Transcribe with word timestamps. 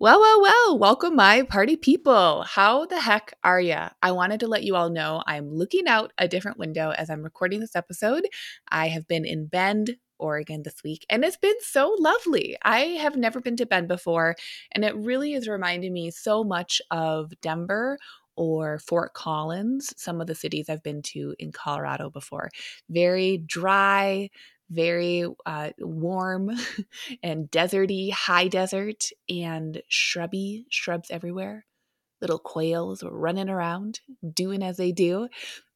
Well, 0.00 0.20
well, 0.20 0.42
well, 0.42 0.78
welcome, 0.78 1.14
my 1.16 1.42
party 1.42 1.76
people. 1.76 2.42
How 2.42 2.84
the 2.84 3.00
heck 3.00 3.32
are 3.44 3.60
ya? 3.60 3.90
I 4.02 4.10
wanted 4.12 4.40
to 4.40 4.48
let 4.48 4.64
you 4.64 4.74
all 4.74 4.90
know 4.90 5.22
I'm 5.26 5.54
looking 5.54 5.86
out 5.86 6.12
a 6.18 6.26
different 6.26 6.58
window 6.58 6.90
as 6.90 7.10
I'm 7.10 7.22
recording 7.22 7.60
this 7.60 7.76
episode. 7.76 8.26
I 8.68 8.88
have 8.88 9.06
been 9.06 9.24
in 9.24 9.46
Bend, 9.46 9.96
Oregon 10.18 10.62
this 10.64 10.82
week, 10.82 11.06
and 11.08 11.24
it's 11.24 11.36
been 11.36 11.54
so 11.60 11.94
lovely. 11.98 12.56
I 12.62 12.80
have 12.80 13.16
never 13.16 13.40
been 13.40 13.56
to 13.56 13.66
Bend 13.66 13.86
before, 13.88 14.34
and 14.72 14.84
it 14.84 14.96
really 14.96 15.32
is 15.34 15.48
reminding 15.48 15.92
me 15.92 16.10
so 16.10 16.42
much 16.42 16.82
of 16.90 17.32
Denver 17.40 17.98
or 18.36 18.78
Fort 18.80 19.14
Collins, 19.14 19.94
some 19.96 20.20
of 20.20 20.26
the 20.26 20.34
cities 20.34 20.68
I've 20.68 20.82
been 20.82 21.02
to 21.02 21.34
in 21.38 21.52
Colorado 21.52 22.10
before. 22.10 22.50
Very 22.90 23.38
dry, 23.38 24.30
very 24.74 25.24
uh, 25.46 25.70
warm 25.78 26.50
and 27.22 27.50
deserty, 27.50 28.10
high 28.10 28.48
desert, 28.48 29.10
and 29.28 29.82
shrubby, 29.88 30.66
shrubs 30.70 31.10
everywhere. 31.10 31.64
Little 32.20 32.38
quails 32.38 33.02
running 33.02 33.48
around, 33.48 34.00
doing 34.32 34.62
as 34.62 34.76
they 34.76 34.92
do. 34.92 35.28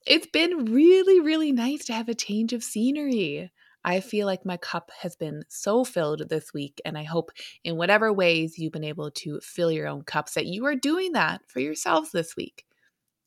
It's 0.06 0.26
been 0.26 0.66
really, 0.66 1.20
really 1.20 1.52
nice 1.52 1.84
to 1.86 1.92
have 1.92 2.08
a 2.08 2.14
change 2.14 2.52
of 2.52 2.64
scenery. 2.64 3.50
I 3.84 4.00
feel 4.00 4.26
like 4.26 4.44
my 4.44 4.56
cup 4.56 4.90
has 5.00 5.16
been 5.16 5.44
so 5.48 5.84
filled 5.84 6.28
this 6.28 6.52
week, 6.52 6.80
and 6.84 6.98
I 6.98 7.04
hope 7.04 7.30
in 7.64 7.76
whatever 7.76 8.12
ways 8.12 8.58
you've 8.58 8.72
been 8.72 8.84
able 8.84 9.10
to 9.12 9.40
fill 9.40 9.70
your 9.70 9.86
own 9.86 10.02
cups 10.02 10.34
that 10.34 10.46
you 10.46 10.66
are 10.66 10.74
doing 10.74 11.12
that 11.12 11.42
for 11.46 11.60
yourselves 11.60 12.10
this 12.12 12.36
week. 12.36 12.64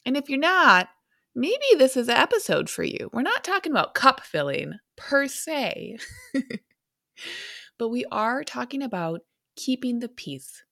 And 0.06 0.18
if 0.18 0.30
you're 0.30 0.40
not, 0.40 0.90
maybe 1.36 1.58
this 1.78 1.96
is 1.96 2.10
an 2.10 2.18
episode 2.18 2.70
for 2.70 2.84
you. 2.84 3.10
We're 3.14 3.22
not 3.22 3.44
talking 3.44 3.72
about 3.72 3.94
cup 3.94 4.22
filling 4.22 4.74
per 5.02 5.28
se, 5.28 5.98
but 7.78 7.90
we 7.90 8.06
are 8.12 8.44
talking 8.44 8.84
about 8.84 9.22
keeping 9.56 10.00
the 10.00 10.08
peace, 10.08 10.64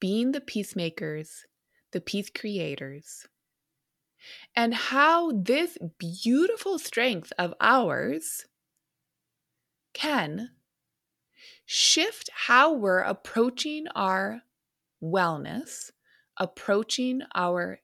being 0.00 0.32
the 0.32 0.40
peacemakers, 0.40 1.44
the 1.92 2.00
peace 2.00 2.30
creators, 2.34 3.26
and 4.56 4.74
how 4.74 5.32
this 5.32 5.76
beautiful 5.98 6.78
strength 6.78 7.32
of 7.38 7.52
ours 7.60 8.46
can 9.92 10.50
shift 11.66 12.30
how 12.46 12.72
we're 12.72 13.00
approaching 13.00 13.86
our 13.94 14.40
wellness, 15.02 15.90
approaching 16.38 17.20
our 17.34 17.80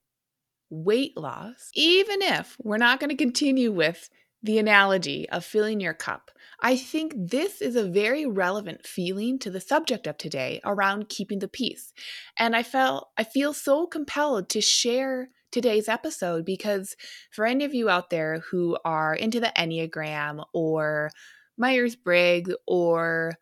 weight 0.70 1.16
loss, 1.18 1.70
even 1.74 2.22
if 2.22 2.56
we're 2.62 2.78
not 2.78 2.98
going 2.98 3.10
to 3.10 3.16
continue 3.16 3.70
with 3.70 4.08
the 4.44 4.58
analogy 4.58 5.28
of 5.30 5.44
filling 5.44 5.80
your 5.80 5.94
cup, 5.94 6.30
I 6.60 6.76
think 6.76 7.14
this 7.16 7.60
is 7.60 7.76
a 7.76 7.88
very 7.88 8.26
relevant 8.26 8.86
feeling 8.86 9.38
to 9.40 9.50
the 9.50 9.60
subject 9.60 10.06
of 10.06 10.18
today 10.18 10.60
around 10.64 11.08
keeping 11.08 11.38
the 11.38 11.48
peace. 11.48 11.92
And 12.38 12.54
I 12.54 12.62
felt 12.62 13.08
I 13.16 13.24
feel 13.24 13.54
so 13.54 13.86
compelled 13.86 14.48
to 14.50 14.60
share 14.60 15.30
today's 15.50 15.88
episode 15.88 16.44
because 16.44 16.94
for 17.30 17.46
any 17.46 17.64
of 17.64 17.74
you 17.74 17.88
out 17.88 18.10
there 18.10 18.40
who 18.50 18.76
are 18.84 19.14
into 19.14 19.40
the 19.40 19.52
Enneagram 19.56 20.44
or 20.52 21.10
Myers 21.56 21.96
Briggs 21.96 22.54
or 22.66 23.32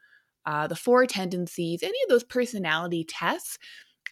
uh, 0.47 0.66
the 0.69 0.76
four 0.76 1.06
tendencies, 1.06 1.82
any 1.82 1.99
of 2.05 2.10
those 2.10 2.25
personality 2.25 3.05
tests, 3.05 3.59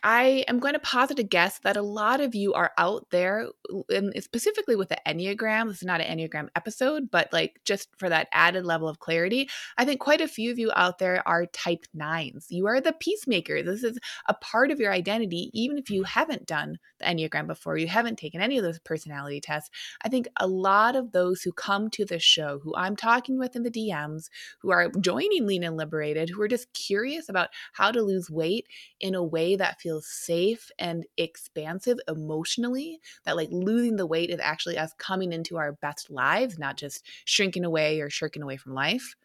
I 0.03 0.45
am 0.49 0.59
going 0.59 0.75
to 0.75 0.81
posit 0.81 1.19
a 1.19 1.23
guess 1.23 1.59
that 1.61 1.77
a 1.77 1.83
lot 1.83 2.21
of 2.21 2.35
you 2.35 2.55
are 2.55 2.73
out 2.79 3.07
there, 3.11 3.49
and 3.89 4.13
specifically 4.23 4.77
with 4.77 4.89
the 4.89 4.99
Enneagram. 5.07 5.69
This 5.69 5.79
is 5.79 5.85
not 5.85 6.01
an 6.01 6.19
Enneagram 6.19 6.49
episode, 6.57 7.11
but 7.11 7.33
like 7.33 7.61
just 7.65 7.89
for 7.99 8.09
that 8.09 8.29
added 8.33 8.65
level 8.65 8.89
of 8.89 8.99
clarity, 8.99 9.49
I 9.77 9.85
think 9.85 10.01
quite 10.01 10.21
a 10.21 10.29
few 10.29 10.51
of 10.51 10.59
you 10.59 10.73
out 10.75 10.99
there 10.99 11.27
are 11.27 11.47
type 11.47 11.85
nines. 11.93 12.47
You 12.51 12.67
are 12.67 12.81
the 12.81 12.93
peacemaker. 12.93 13.63
This 13.63 13.85
is 13.85 13.99
a 14.27 14.35
part 14.35 14.71
of 14.71 14.81
your 14.81 14.93
identity, 14.93 15.51
even 15.53 15.77
if 15.79 15.91
you 15.91 16.05
haven't 16.05 16.47
done 16.47 16.79
the 16.99 17.05
Enneagram 17.07 17.47
before, 17.47 17.77
you 17.77 17.89
haven't 17.89 18.19
taken 18.19 18.41
any 18.41 18.59
of 18.59 18.65
those 18.65 18.79
personality 18.79 19.41
tests. 19.41 19.71
I 20.03 20.09
think 20.09 20.29
a 20.37 20.47
lot 20.47 20.97
of 20.97 21.13
those 21.13 21.43
who 21.43 21.53
come 21.53 21.91
to 21.91 22.05
this 22.05 22.23
show, 22.23 22.61
who 22.63 22.75
I'm 22.77 22.97
talking 22.97 23.39
with 23.39 23.57
in 23.57 23.63
the 23.63 23.71
DMs, 23.71 24.29
who 24.61 24.71
are 24.71 24.91
joining 25.01 25.47
Lean 25.47 25.65
and 25.65 25.77
Liberated, 25.77 26.31
who 26.31 26.41
are 26.43 26.49
just 26.49 26.73
curious 26.73 27.29
about 27.29 27.49
how 27.73 27.91
to 27.91 28.03
lose 28.03 28.31
weight 28.31 28.67
in 29.01 29.15
a 29.15 29.23
way 29.23 29.57
that 29.57 29.81
feels 29.81 29.90
feels 29.91 30.07
safe 30.07 30.71
and 30.79 31.05
expansive 31.17 31.99
emotionally, 32.07 33.01
that 33.25 33.37
like 33.37 33.49
losing 33.51 33.97
the 33.97 34.07
weight 34.07 34.31
is 34.31 34.39
actually 34.41 34.79
us 34.79 34.93
coming 34.99 35.33
into 35.33 35.57
our 35.57 35.73
best 35.73 36.11
lives, 36.11 36.59
not 36.59 36.77
just 36.77 37.05
shrinking 37.25 37.65
away 37.65 38.01
or 38.01 38.09
shirking 38.09 38.43
away 38.43 38.57
from 38.57 38.73
life. 38.73 39.17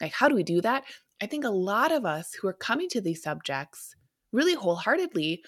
Like, 0.00 0.12
how 0.12 0.28
do 0.28 0.36
we 0.36 0.44
do 0.44 0.60
that? 0.60 0.84
I 1.20 1.26
think 1.26 1.44
a 1.44 1.50
lot 1.50 1.90
of 1.90 2.04
us 2.04 2.34
who 2.34 2.46
are 2.46 2.52
coming 2.52 2.88
to 2.90 3.00
these 3.00 3.22
subjects 3.22 3.96
really 4.32 4.54
wholeheartedly 4.54 5.42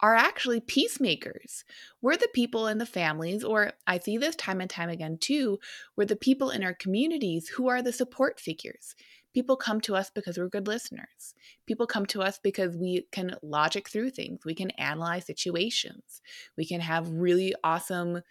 are 0.00 0.14
actually 0.14 0.60
peacemakers. 0.60 1.64
We're 2.02 2.16
the 2.16 2.28
people 2.34 2.66
in 2.66 2.78
the 2.78 2.86
families, 2.86 3.44
or 3.44 3.72
I 3.86 4.00
see 4.00 4.16
this 4.16 4.36
time 4.36 4.60
and 4.60 4.70
time 4.70 4.90
again 4.90 5.18
too, 5.20 5.58
we're 5.96 6.06
the 6.06 6.16
people 6.16 6.50
in 6.50 6.64
our 6.64 6.74
communities 6.74 7.48
who 7.48 7.68
are 7.68 7.82
the 7.82 7.92
support 7.92 8.40
figures. 8.40 8.94
People 9.34 9.56
come 9.56 9.80
to 9.82 9.94
us 9.94 10.10
because 10.10 10.38
we're 10.38 10.48
good 10.48 10.66
listeners. 10.66 11.34
People 11.66 11.86
come 11.86 12.06
to 12.06 12.22
us 12.22 12.38
because 12.42 12.76
we 12.76 13.06
can 13.12 13.36
logic 13.42 13.88
through 13.88 14.10
things. 14.10 14.44
We 14.44 14.54
can 14.54 14.70
analyze 14.72 15.26
situations. 15.26 16.22
We 16.56 16.64
can 16.64 16.80
have 16.80 17.08
really 17.10 17.54
awesome 17.62 18.22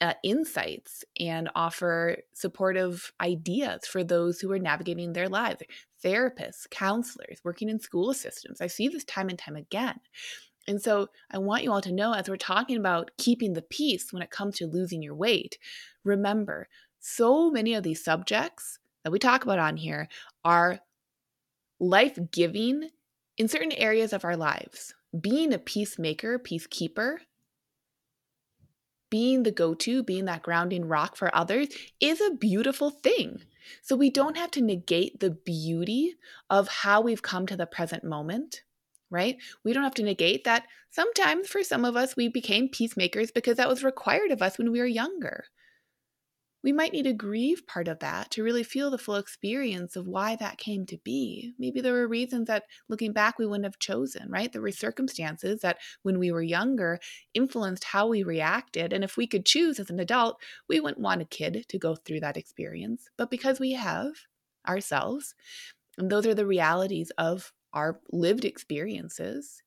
uh, 0.00 0.14
insights 0.22 1.04
and 1.18 1.48
offer 1.54 2.18
supportive 2.32 3.12
ideas 3.20 3.86
for 3.86 4.04
those 4.04 4.40
who 4.40 4.50
are 4.52 4.58
navigating 4.58 5.12
their 5.12 5.28
lives. 5.28 5.62
Therapists, 6.04 6.68
counselors, 6.70 7.40
working 7.44 7.68
in 7.68 7.80
school 7.80 8.12
systems. 8.12 8.60
I 8.60 8.66
see 8.66 8.88
this 8.88 9.04
time 9.04 9.28
and 9.28 9.38
time 9.38 9.56
again. 9.56 10.00
And 10.66 10.80
so 10.80 11.08
I 11.30 11.38
want 11.38 11.62
you 11.62 11.72
all 11.72 11.80
to 11.82 11.92
know 11.92 12.14
as 12.14 12.28
we're 12.28 12.36
talking 12.36 12.76
about 12.76 13.10
keeping 13.18 13.52
the 13.52 13.62
peace 13.62 14.12
when 14.12 14.22
it 14.22 14.30
comes 14.30 14.56
to 14.56 14.66
losing 14.66 15.02
your 15.02 15.14
weight, 15.14 15.58
remember, 16.04 16.68
so 17.00 17.50
many 17.50 17.74
of 17.74 17.82
these 17.82 18.02
subjects 18.02 18.78
that 19.04 19.12
we 19.12 19.18
talk 19.18 19.44
about 19.44 19.58
on 19.58 19.76
here 19.76 20.08
are 20.44 20.80
life 21.78 22.18
giving 22.32 22.88
in 23.36 23.48
certain 23.48 23.72
areas 23.72 24.12
of 24.12 24.24
our 24.24 24.36
lives. 24.36 24.94
Being 25.18 25.52
a 25.52 25.58
peacemaker, 25.58 26.38
peacekeeper, 26.38 27.18
being 29.10 29.44
the 29.44 29.52
go 29.52 29.74
to, 29.74 30.02
being 30.02 30.24
that 30.24 30.42
grounding 30.42 30.86
rock 30.86 31.16
for 31.16 31.34
others 31.36 31.68
is 32.00 32.20
a 32.20 32.34
beautiful 32.34 32.90
thing. 32.90 33.42
So 33.82 33.94
we 33.94 34.10
don't 34.10 34.36
have 34.36 34.50
to 34.52 34.60
negate 34.60 35.20
the 35.20 35.30
beauty 35.30 36.16
of 36.50 36.68
how 36.68 37.00
we've 37.00 37.22
come 37.22 37.46
to 37.46 37.56
the 37.56 37.66
present 37.66 38.02
moment, 38.04 38.62
right? 39.10 39.36
We 39.64 39.72
don't 39.72 39.84
have 39.84 39.94
to 39.94 40.02
negate 40.02 40.44
that 40.44 40.64
sometimes 40.90 41.48
for 41.48 41.62
some 41.62 41.84
of 41.84 41.96
us, 41.96 42.16
we 42.16 42.28
became 42.28 42.68
peacemakers 42.68 43.30
because 43.30 43.56
that 43.56 43.68
was 43.68 43.84
required 43.84 44.32
of 44.32 44.42
us 44.42 44.58
when 44.58 44.72
we 44.72 44.80
were 44.80 44.86
younger 44.86 45.44
we 46.64 46.72
might 46.72 46.94
need 46.94 47.02
to 47.02 47.12
grieve 47.12 47.66
part 47.66 47.88
of 47.88 47.98
that 47.98 48.30
to 48.30 48.42
really 48.42 48.62
feel 48.62 48.90
the 48.90 48.96
full 48.96 49.16
experience 49.16 49.96
of 49.96 50.08
why 50.08 50.34
that 50.36 50.56
came 50.56 50.86
to 50.86 50.96
be. 51.04 51.52
Maybe 51.58 51.82
there 51.82 51.92
were 51.92 52.08
reasons 52.08 52.46
that 52.46 52.64
looking 52.88 53.12
back 53.12 53.38
we 53.38 53.46
wouldn't 53.46 53.66
have 53.66 53.78
chosen, 53.78 54.30
right? 54.30 54.50
There 54.50 54.62
were 54.62 54.70
circumstances 54.72 55.60
that 55.60 55.76
when 56.02 56.18
we 56.18 56.32
were 56.32 56.42
younger 56.42 57.00
influenced 57.34 57.84
how 57.84 58.06
we 58.06 58.22
reacted. 58.22 58.94
And 58.94 59.04
if 59.04 59.18
we 59.18 59.26
could 59.26 59.44
choose 59.44 59.78
as 59.78 59.90
an 59.90 60.00
adult, 60.00 60.40
we 60.66 60.80
wouldn't 60.80 61.02
want 61.02 61.20
a 61.20 61.26
kid 61.26 61.66
to 61.68 61.78
go 61.78 61.96
through 61.96 62.20
that 62.20 62.38
experience. 62.38 63.10
But 63.18 63.30
because 63.30 63.60
we 63.60 63.72
have 63.72 64.12
ourselves, 64.66 65.34
and 65.98 66.10
those 66.10 66.26
are 66.26 66.34
the 66.34 66.46
realities 66.46 67.12
of 67.18 67.52
our 67.74 68.00
lived 68.10 68.46
experiences, 68.46 69.62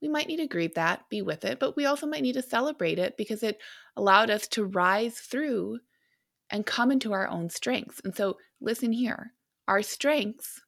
we 0.00 0.08
might 0.08 0.28
need 0.28 0.38
to 0.38 0.46
grieve 0.46 0.74
that, 0.74 1.10
be 1.10 1.20
with 1.20 1.44
it, 1.44 1.58
but 1.58 1.76
we 1.76 1.84
also 1.84 2.06
might 2.06 2.22
need 2.22 2.34
to 2.34 2.42
celebrate 2.42 2.98
it 2.98 3.18
because 3.18 3.42
it 3.42 3.58
allowed 3.96 4.30
us 4.30 4.48
to 4.48 4.64
rise 4.64 5.18
through 5.18 5.78
and 6.50 6.66
come 6.66 6.90
into 6.90 7.12
our 7.12 7.28
own 7.28 7.50
strengths. 7.50 8.00
And 8.04 8.14
so, 8.14 8.38
listen 8.60 8.92
here 8.92 9.32
our 9.68 9.82
strengths 9.82 10.60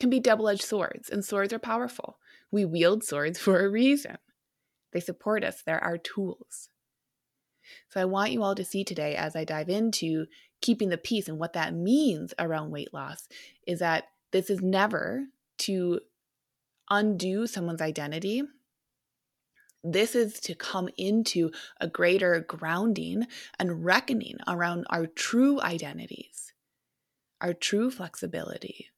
can 0.00 0.10
be 0.10 0.18
double 0.18 0.48
edged 0.48 0.64
swords, 0.64 1.08
and 1.08 1.24
swords 1.24 1.52
are 1.52 1.60
powerful. 1.60 2.18
We 2.50 2.64
wield 2.64 3.04
swords 3.04 3.38
for 3.38 3.64
a 3.64 3.68
reason, 3.68 4.18
they 4.92 5.00
support 5.00 5.44
us, 5.44 5.62
they're 5.62 5.82
our 5.82 5.98
tools. 5.98 6.68
So, 7.88 8.00
I 8.00 8.04
want 8.04 8.32
you 8.32 8.42
all 8.42 8.54
to 8.54 8.64
see 8.64 8.84
today 8.84 9.16
as 9.16 9.36
I 9.36 9.44
dive 9.44 9.68
into 9.68 10.26
keeping 10.60 10.88
the 10.88 10.98
peace 10.98 11.28
and 11.28 11.38
what 11.38 11.52
that 11.52 11.74
means 11.74 12.32
around 12.38 12.70
weight 12.70 12.94
loss 12.94 13.28
is 13.66 13.80
that 13.80 14.04
this 14.32 14.48
is 14.48 14.62
never 14.62 15.26
to 15.58 16.00
undo 16.90 17.46
someone's 17.46 17.82
identity. 17.82 18.42
This 19.84 20.14
is 20.14 20.40
to 20.40 20.54
come 20.54 20.88
into 20.96 21.50
a 21.78 21.86
greater 21.86 22.40
grounding 22.40 23.26
and 23.58 23.84
reckoning 23.84 24.38
around 24.48 24.86
our 24.88 25.06
true 25.06 25.60
identities, 25.60 26.54
our 27.42 27.52
true 27.52 27.90
flexibility, 27.90 28.88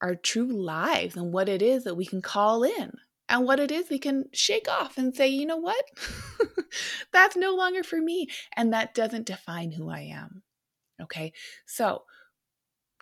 our 0.00 0.14
true 0.14 0.50
lives, 0.50 1.14
and 1.14 1.30
what 1.30 1.50
it 1.50 1.60
is 1.60 1.84
that 1.84 1.96
we 1.96 2.06
can 2.06 2.22
call 2.22 2.64
in 2.64 2.92
and 3.28 3.44
what 3.44 3.60
it 3.60 3.70
is 3.70 3.90
we 3.90 3.98
can 3.98 4.24
shake 4.32 4.68
off 4.68 4.96
and 4.96 5.14
say, 5.14 5.28
you 5.28 5.44
know 5.44 5.58
what? 5.58 5.84
That's 7.12 7.36
no 7.36 7.54
longer 7.54 7.82
for 7.82 8.00
me. 8.00 8.28
And 8.56 8.72
that 8.72 8.94
doesn't 8.94 9.26
define 9.26 9.72
who 9.72 9.90
I 9.90 10.00
am. 10.00 10.42
Okay. 11.02 11.32
So, 11.66 12.04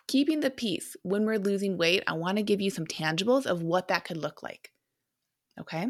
keeping 0.07 0.41
the 0.41 0.49
peace 0.49 0.95
when 1.03 1.25
we're 1.25 1.39
losing 1.39 1.77
weight, 1.77 2.03
I 2.05 2.13
want 2.13 2.37
to 2.37 2.43
give 2.43 2.59
you 2.59 2.69
some 2.69 2.85
tangibles 2.85 3.45
of 3.45 3.61
what 3.61 3.87
that 3.87 4.03
could 4.03 4.17
look 4.17 4.43
like. 4.43 4.71
Okay. 5.59 5.87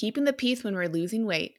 Keeping 0.00 0.24
the 0.24 0.32
peace 0.32 0.64
when 0.64 0.74
we're 0.74 0.88
losing 0.88 1.26
weight 1.26 1.56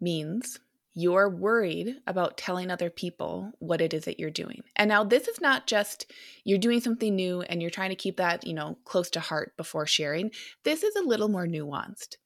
means 0.00 0.58
you're 0.94 1.28
worried 1.28 1.94
about 2.08 2.36
telling 2.36 2.68
other 2.68 2.90
people 2.90 3.52
what 3.60 3.80
it 3.80 3.94
is 3.94 4.06
that 4.06 4.18
you're 4.18 4.32
doing. 4.32 4.62
And 4.74 4.88
now 4.88 5.04
this 5.04 5.28
is 5.28 5.40
not 5.40 5.68
just 5.68 6.10
you're 6.42 6.58
doing 6.58 6.80
something 6.80 7.14
new 7.14 7.42
and 7.42 7.62
you're 7.62 7.70
trying 7.70 7.90
to 7.90 7.94
keep 7.94 8.16
that, 8.16 8.44
you 8.48 8.52
know, 8.52 8.78
close 8.84 9.10
to 9.10 9.20
heart 9.20 9.56
before 9.56 9.86
sharing. 9.86 10.32
This 10.64 10.82
is 10.82 10.96
a 10.96 11.06
little 11.06 11.28
more 11.28 11.46
nuanced. 11.46 12.16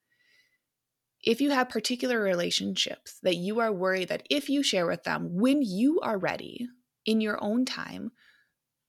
If 1.22 1.42
you 1.42 1.50
have 1.50 1.68
particular 1.68 2.18
relationships 2.18 3.18
that 3.22 3.36
you 3.36 3.60
are 3.60 3.70
worried 3.70 4.08
that 4.08 4.26
if 4.30 4.48
you 4.48 4.62
share 4.62 4.86
with 4.86 5.04
them 5.04 5.34
when 5.34 5.60
you 5.60 6.00
are 6.00 6.16
ready 6.16 6.66
in 7.04 7.20
your 7.20 7.36
own 7.44 7.66
time 7.66 8.12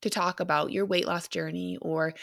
to 0.00 0.08
talk 0.08 0.40
about 0.40 0.72
your 0.72 0.86
weight 0.86 1.06
loss 1.06 1.28
journey 1.28 1.76
or 1.82 2.14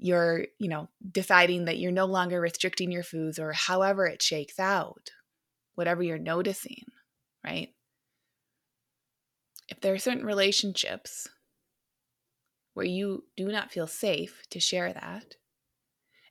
you're, 0.00 0.46
you 0.58 0.68
know, 0.68 0.88
deciding 1.12 1.66
that 1.66 1.78
you're 1.78 1.92
no 1.92 2.06
longer 2.06 2.40
restricting 2.40 2.90
your 2.90 3.02
foods 3.02 3.38
or 3.38 3.52
however 3.52 4.06
it 4.06 4.22
shakes 4.22 4.58
out, 4.58 5.10
whatever 5.74 6.02
you're 6.02 6.18
noticing 6.18 6.84
right? 7.44 7.68
If 9.68 9.80
there 9.80 9.94
are 9.94 9.98
certain 9.98 10.26
relationships 10.26 11.28
where 12.74 12.86
you 12.86 13.24
do 13.36 13.48
not 13.48 13.72
feel 13.72 13.86
safe 13.86 14.42
to 14.50 14.60
share 14.60 14.92
that, 14.92 15.36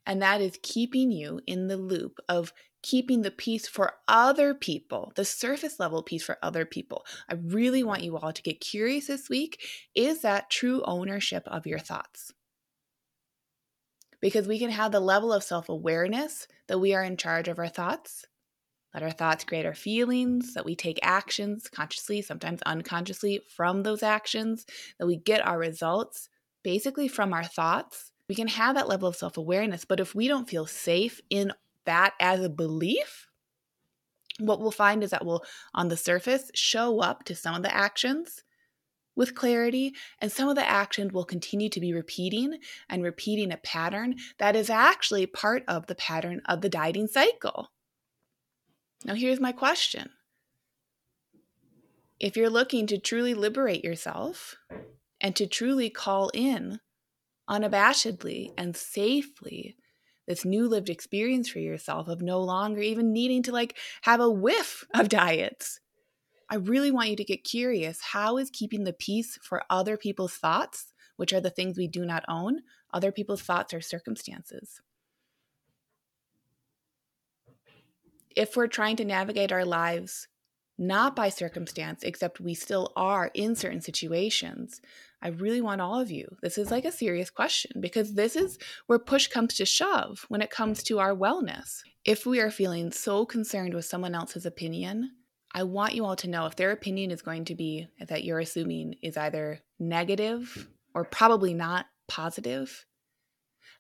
and 0.06 0.22
that 0.22 0.42
is 0.42 0.60
keeping 0.62 1.12
you 1.12 1.42
in 1.46 1.68
the 1.68 1.78
loop 1.78 2.20
of 2.28 2.54
keeping 2.82 3.22
the 3.22 3.32
peace 3.32 3.68
for 3.68 3.94
other 4.08 4.54
people, 4.54 5.12
the 5.16 5.26
surface 5.26 5.80
level 5.80 6.02
peace 6.02 6.24
for 6.24 6.38
other 6.42 6.66
people. 6.66 7.06
I 7.30 7.36
really 7.36 7.84
want 7.84 8.04
you 8.04 8.18
all 8.18 8.32
to 8.32 8.42
get 8.42 8.62
curious 8.62 9.08
this 9.08 9.30
week. 9.30 9.62
Is 9.94 10.22
that 10.22 10.50
true 10.50 10.82
ownership 10.86 11.44
of 11.48 11.68
your 11.68 11.80
thoughts? 11.80 12.34
Because 14.22 14.48
we 14.48 14.60
can 14.60 14.72
have 14.72 14.92
the 14.92 15.00
level 15.00 15.32
of 15.32 15.44
self 15.44 15.70
awareness 15.70 16.48
that 16.68 16.80
we 16.80 16.94
are 16.94 17.04
in 17.04 17.18
charge 17.18 17.48
of 17.48 17.60
our 17.60 17.70
thoughts, 17.70 18.26
let 18.94 19.04
our 19.04 19.12
thoughts 19.12 19.44
create 19.44 19.66
our 19.66 19.76
feelings, 19.76 20.54
that 20.56 20.66
we 20.66 20.76
take 20.76 21.00
actions 21.04 21.70
consciously, 21.70 22.22
sometimes 22.22 22.62
unconsciously, 22.64 23.42
from 23.56 23.84
those 23.84 24.02
actions, 24.04 24.66
that 24.98 25.06
we 25.06 25.18
get 25.18 25.46
our 25.46 25.60
results 25.60 26.28
basically 26.64 27.08
from 27.08 27.34
our 27.34 27.44
thoughts. 27.44 28.12
We 28.28 28.36
can 28.36 28.48
have 28.48 28.76
that 28.76 28.88
level 28.88 29.08
of 29.08 29.16
self 29.16 29.38
awareness, 29.38 29.86
but 29.86 30.00
if 30.00 30.16
we 30.16 30.28
don't 30.28 30.50
feel 30.50 30.66
safe 30.66 31.22
in 31.30 31.54
that 31.86 32.14
as 32.20 32.44
a 32.44 32.50
belief, 32.50 33.28
what 34.40 34.60
we'll 34.60 34.72
find 34.72 35.04
is 35.04 35.12
that 35.12 35.26
we'll, 35.26 35.44
on 35.74 35.90
the 35.90 35.98
surface, 35.98 36.50
show 36.56 37.00
up 37.00 37.24
to 37.26 37.36
some 37.36 37.56
of 37.56 37.62
the 37.62 37.76
actions 37.76 38.44
with 39.20 39.36
clarity, 39.36 39.94
and 40.20 40.32
some 40.32 40.48
of 40.48 40.56
the 40.56 40.68
actions 40.68 41.12
will 41.12 41.26
continue 41.26 41.68
to 41.70 41.82
be 41.82 41.94
repeating 41.94 42.58
and 42.88 43.04
repeating 43.04 43.52
a 43.52 43.58
pattern 43.58 44.16
that 44.38 44.56
is 44.56 44.70
actually 44.70 45.26
part 45.26 45.62
of 45.68 45.88
the 45.88 45.96
pattern 45.96 46.42
of 46.46 46.62
the 46.62 46.70
dieting 46.70 47.06
cycle. 47.06 47.68
Now, 49.04 49.16
here's 49.16 49.42
my 49.42 49.52
question 49.52 50.10
if 52.18 52.38
you're 52.38 52.50
looking 52.50 52.88
to 52.88 52.98
truly 52.98 53.34
liberate 53.34 53.84
yourself 53.84 54.56
and 55.20 55.36
to 55.36 55.48
truly 55.48 55.90
call 55.90 56.30
in 56.34 56.80
unabashedly 57.50 58.54
and 58.58 58.76
safely 58.76 59.76
this 60.28 60.46
new 60.46 60.68
lived 60.68 60.90
experience 60.90 61.50
for 61.50 61.60
yourself 61.60 62.08
of 62.08 62.22
no 62.22 62.40
longer 62.40 62.82
even 62.82 63.12
needing 63.12 63.44
to 63.44 63.52
like 63.52 63.78
have 64.04 64.22
a 64.22 64.30
whiff 64.30 64.86
of 64.94 65.10
diets. 65.10 65.82
I 66.50 66.56
really 66.56 66.92
want 66.92 67.10
you 67.10 67.16
to 67.16 67.24
get 67.24 67.44
curious. 67.44 68.02
How 68.02 68.38
is 68.38 68.50
keeping 68.50 68.84
the 68.84 68.94
peace 68.94 69.38
for 69.42 69.64
other 69.70 69.98
people's 69.98 70.34
thoughts, 70.34 70.94
which 71.16 71.34
are 71.34 71.42
the 71.42 71.50
things 71.50 71.78
we 71.78 71.88
do 71.88 72.06
not 72.06 72.26
own, 72.28 72.62
other 72.94 73.12
people's 73.12 73.42
thoughts 73.42 73.74
or 73.74 73.82
circumstances? 73.82 74.82
if 78.40 78.56
we're 78.56 78.68
trying 78.68 78.96
to 78.96 79.06
navigate 79.06 79.52
our 79.52 79.66
lives 79.66 80.28
not 80.78 81.14
by 81.14 81.28
circumstance, 81.28 82.04
except 82.04 82.40
we 82.40 82.54
still 82.54 82.94
are 82.96 83.30
in 83.34 83.54
certain 83.54 83.82
situations, 83.82 84.80
I 85.22 85.28
really 85.28 85.60
want 85.60 85.82
all 85.82 86.00
of 86.00 86.10
you. 86.10 86.38
This 86.42 86.58
is 86.58 86.72
like 86.72 86.86
a 86.86 86.92
serious 86.92 87.30
question 87.30 87.82
because 87.82 88.14
this 88.14 88.38
is 88.38 88.58
where 88.88 88.98
push 88.98 89.28
comes 89.28 89.56
to 89.56 89.66
shove 89.66 90.26
when 90.30 90.42
it 90.42 90.50
comes 90.50 90.82
to 90.84 91.00
our 91.00 91.14
wellness. 91.14 91.82
If 92.06 92.26
we 92.26 92.40
are 92.40 92.50
feeling 92.50 92.94
so 92.94 93.26
concerned 93.26 93.74
with 93.74 93.84
someone 93.84 94.16
else's 94.16 94.46
opinion, 94.46 95.12
I 95.52 95.64
want 95.64 95.96
you 95.96 96.06
all 96.06 96.16
to 96.18 96.30
know 96.30 96.46
if 96.46 96.56
their 96.56 96.72
opinion 96.72 97.12
is 97.12 97.22
going 97.22 97.46
to 97.46 97.56
be 97.56 97.88
that 98.00 98.24
you're 98.24 98.40
assuming 98.40 98.96
is 99.02 99.18
either 99.18 99.60
negative 99.80 100.68
or 100.94 101.06
probably 101.06 101.54
not 101.54 101.88
positive, 102.08 102.86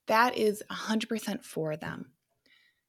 that 0.07 0.36
is 0.38 0.63
100% 0.71 1.44
for 1.44 1.77
them. 1.77 2.12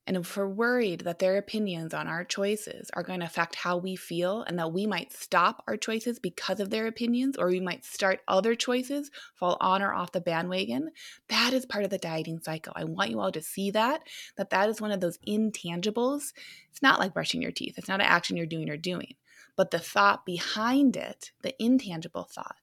And 0.07 0.17
if 0.17 0.37
we're 0.37 0.49
worried 0.49 1.03
that 1.03 1.19
their 1.19 1.37
opinions 1.37 1.95
on 1.95 2.09
our 2.09 2.25
choices 2.25 2.91
are 2.95 3.03
going 3.03 3.21
to 3.21 3.27
affect 3.27 3.55
how 3.55 3.77
we 3.77 3.97
feel 3.97 4.43
and 4.43 4.59
that 4.59 4.73
we 4.73 4.87
might 4.87 5.13
stop 5.13 5.63
our 5.69 5.77
choices 5.77 6.19
because 6.19 6.59
of 6.59 6.71
their 6.71 6.87
opinions 6.87 7.37
or 7.37 7.49
we 7.49 7.61
might 7.61 7.85
start 7.85 8.21
other 8.27 8.55
choices, 8.55 9.11
fall 9.35 9.57
on 9.61 9.83
or 9.83 9.93
off 9.93 10.13
the 10.13 10.21
bandwagon, 10.21 10.91
that 11.29 11.53
is 11.53 11.67
part 11.67 11.85
of 11.85 11.91
the 11.91 11.99
dieting 11.99 12.41
cycle. 12.41 12.73
I 12.75 12.85
want 12.85 13.11
you 13.11 13.21
all 13.21 13.31
to 13.31 13.43
see 13.43 13.71
that, 13.73 14.03
that 14.37 14.51
that 14.51 14.69
is 14.69 14.81
one 14.81 14.91
of 14.91 15.01
those 15.01 15.19
intangibles. 15.19 16.33
It's 16.71 16.83
not 16.83 16.99
like 16.99 17.15
brushing 17.15 17.43
your 17.43 17.53
teeth. 17.53 17.75
It's 17.77 17.89
not 17.89 18.01
an 18.01 18.07
action 18.07 18.37
you're 18.37 18.47
doing 18.47 18.71
or 18.71 18.77
doing. 18.77 19.15
But 19.55 19.71
the 19.71 19.79
thought 19.79 20.25
behind 20.25 20.97
it, 20.97 21.33
the 21.43 21.55
intangible 21.63 22.25
thought, 22.25 22.57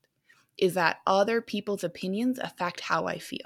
is 0.57 0.73
that 0.73 0.97
other 1.05 1.39
people's 1.41 1.83
opinions 1.83 2.39
affect 2.39 2.81
how 2.81 3.05
I 3.05 3.19
feel. 3.19 3.39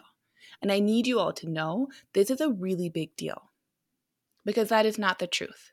And 0.61 0.71
I 0.71 0.79
need 0.79 1.07
you 1.07 1.19
all 1.19 1.33
to 1.33 1.49
know 1.49 1.89
this 2.13 2.29
is 2.29 2.39
a 2.39 2.49
really 2.49 2.87
big 2.87 3.15
deal 3.15 3.50
because 4.45 4.69
that 4.69 4.85
is 4.85 4.97
not 4.97 5.19
the 5.19 5.27
truth. 5.27 5.71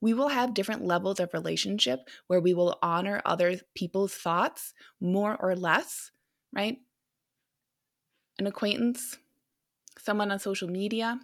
We 0.00 0.14
will 0.14 0.28
have 0.28 0.54
different 0.54 0.84
levels 0.84 1.20
of 1.20 1.32
relationship 1.32 2.08
where 2.26 2.40
we 2.40 2.54
will 2.54 2.78
honor 2.82 3.22
other 3.24 3.60
people's 3.74 4.14
thoughts 4.14 4.74
more 5.00 5.36
or 5.36 5.54
less, 5.54 6.10
right? 6.52 6.78
An 8.38 8.46
acquaintance, 8.46 9.18
someone 9.98 10.32
on 10.32 10.38
social 10.38 10.68
media, 10.68 11.20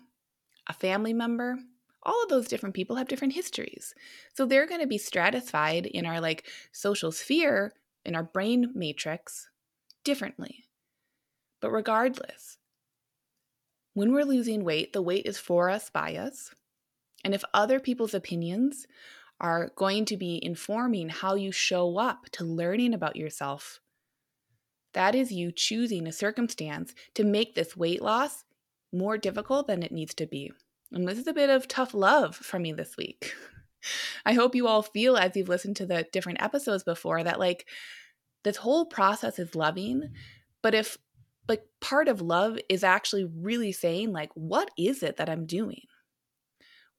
a 0.69 0.73
family 0.73 1.13
member, 1.13 1.57
all 2.03 2.23
of 2.23 2.29
those 2.29 2.49
different 2.49 2.75
people 2.75 2.97
have 2.97 3.09
different 3.09 3.35
histories. 3.35 3.95
So 4.35 4.47
they're 4.47 4.67
going 4.67 4.81
to 4.81 4.87
be 4.87 4.99
stratified 4.99 5.87
in 5.87 6.07
our 6.07 6.21
like 6.21 6.47
social 6.71 7.11
sphere, 7.11 7.73
in 8.05 8.15
our 8.15 8.23
brain 8.23 8.71
matrix 8.75 9.49
differently. 10.05 10.65
But 11.61 11.71
regardless, 11.71 12.59
when 13.95 14.13
we're 14.13 14.25
losing 14.25 14.63
weight, 14.63 14.93
the 14.93 15.03
weight 15.03 15.27
is 15.27 15.39
for 15.39 15.69
us 15.69 15.91
by 15.91 16.15
us. 16.15 16.55
And 17.25 17.35
if 17.35 17.45
other 17.53 17.81
people's 17.81 18.15
opinions 18.15 18.87
are 19.41 19.71
going 19.77 20.05
to 20.07 20.17
be 20.17 20.41
informing 20.43 21.09
how 21.09 21.35
you 21.35 21.53
show 21.53 21.99
up 21.99 22.29
to 22.33 22.45
learning 22.45 22.95
about 22.95 23.17
yourself, 23.17 23.81
that 24.95 25.15
is 25.15 25.31
you 25.33 25.53
choosing 25.53 26.07
a 26.07 26.13
circumstance 26.13 26.95
to 27.15 27.25
make 27.25 27.55
this 27.55 27.77
weight 27.77 28.03
loss 28.03 28.45
more 28.93 29.19
difficult 29.19 29.67
than 29.67 29.83
it 29.83 29.93
needs 29.93 30.15
to 30.15 30.27
be. 30.27 30.51
And 30.93 31.07
this 31.07 31.19
is 31.19 31.27
a 31.27 31.35
bit 31.35 31.51
of 31.51 31.69
tough 31.69 31.95
love 31.95 32.35
for 32.35 32.59
me 32.59 32.73
this 32.73 32.97
week. 32.97 33.35
I 34.27 34.33
hope 34.33 34.55
you 34.55 34.67
all 34.67 34.83
feel 34.83 35.17
as 35.17 35.37
you've 35.37 35.49
listened 35.49 35.77
to 35.77 35.87
the 35.87 36.07
different 36.13 36.43
episodes 36.43 36.83
before 36.83 37.23
that 37.23 37.39
like 37.39 37.67
this 38.45 38.57
whole 38.57 38.87
process 38.87 39.39
is 39.39 39.55
loving, 39.55 40.11
but 40.63 40.75
if 40.75 40.97
like 41.49 41.65
part 41.81 42.09
of 42.09 42.21
love 42.21 42.59
is 42.69 42.85
actually 42.85 43.25
really 43.25 43.73
saying 43.73 44.13
like 44.13 44.31
what 44.35 44.71
is 44.77 45.03
it 45.03 45.17
that 45.19 45.29
I'm 45.29 45.47
doing? 45.47 45.83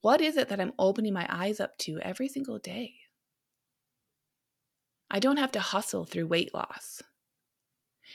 What 0.02 0.22
is 0.22 0.38
it 0.38 0.50
that 0.50 0.60
I'm 0.60 0.74
opening 0.80 1.14
my 1.14 1.28
eyes 1.30 1.60
up 1.60 1.78
to 1.80 2.00
every 2.00 2.28
single 2.28 2.58
day? 2.58 2.94
I 5.12 5.20
don't 5.20 5.38
have 5.38 5.52
to 5.54 5.60
hustle 5.60 6.06
through 6.06 6.28
weight 6.28 6.54
loss. 6.54 7.02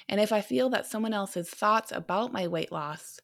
And 0.09 0.21
if 0.21 0.33
I 0.33 0.41
feel 0.41 0.71
that 0.71 0.87
someone 0.87 1.13
else's 1.13 1.51
thoughts 1.51 1.93
about 1.93 2.33
my 2.33 2.47
weight 2.47 2.73
loss 2.73 3.21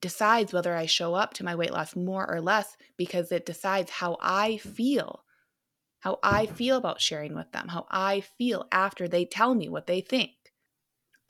decides 0.00 0.52
whether 0.52 0.74
I 0.74 0.86
show 0.86 1.14
up 1.14 1.34
to 1.34 1.44
my 1.44 1.54
weight 1.54 1.72
loss 1.72 1.94
more 1.94 2.28
or 2.28 2.40
less 2.40 2.76
because 2.96 3.30
it 3.30 3.46
decides 3.46 3.90
how 3.90 4.16
I 4.20 4.56
feel, 4.56 5.24
how 6.00 6.18
I 6.22 6.46
feel 6.46 6.76
about 6.76 7.00
sharing 7.00 7.34
with 7.34 7.52
them, 7.52 7.68
how 7.68 7.86
I 7.90 8.20
feel 8.20 8.66
after 8.72 9.06
they 9.06 9.24
tell 9.24 9.54
me 9.54 9.68
what 9.68 9.86
they 9.86 10.00
think, 10.00 10.30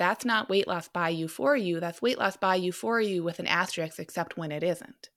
That's 0.01 0.25
not 0.25 0.49
weight 0.49 0.67
loss 0.67 0.89
by 0.89 1.11
you 1.11 1.29
for 1.29 1.55
you. 1.55 1.79
That's 1.79 2.01
weight 2.01 2.19
loss 2.19 2.35
by 2.39 2.55
you 2.55 2.73
for 2.73 3.03
you 3.03 3.23
with 3.23 3.39
an 3.39 3.47
asterisk, 3.47 3.99
except 3.99 4.35
when 4.35 4.51
it 4.51 4.63
isn't. 4.63 5.11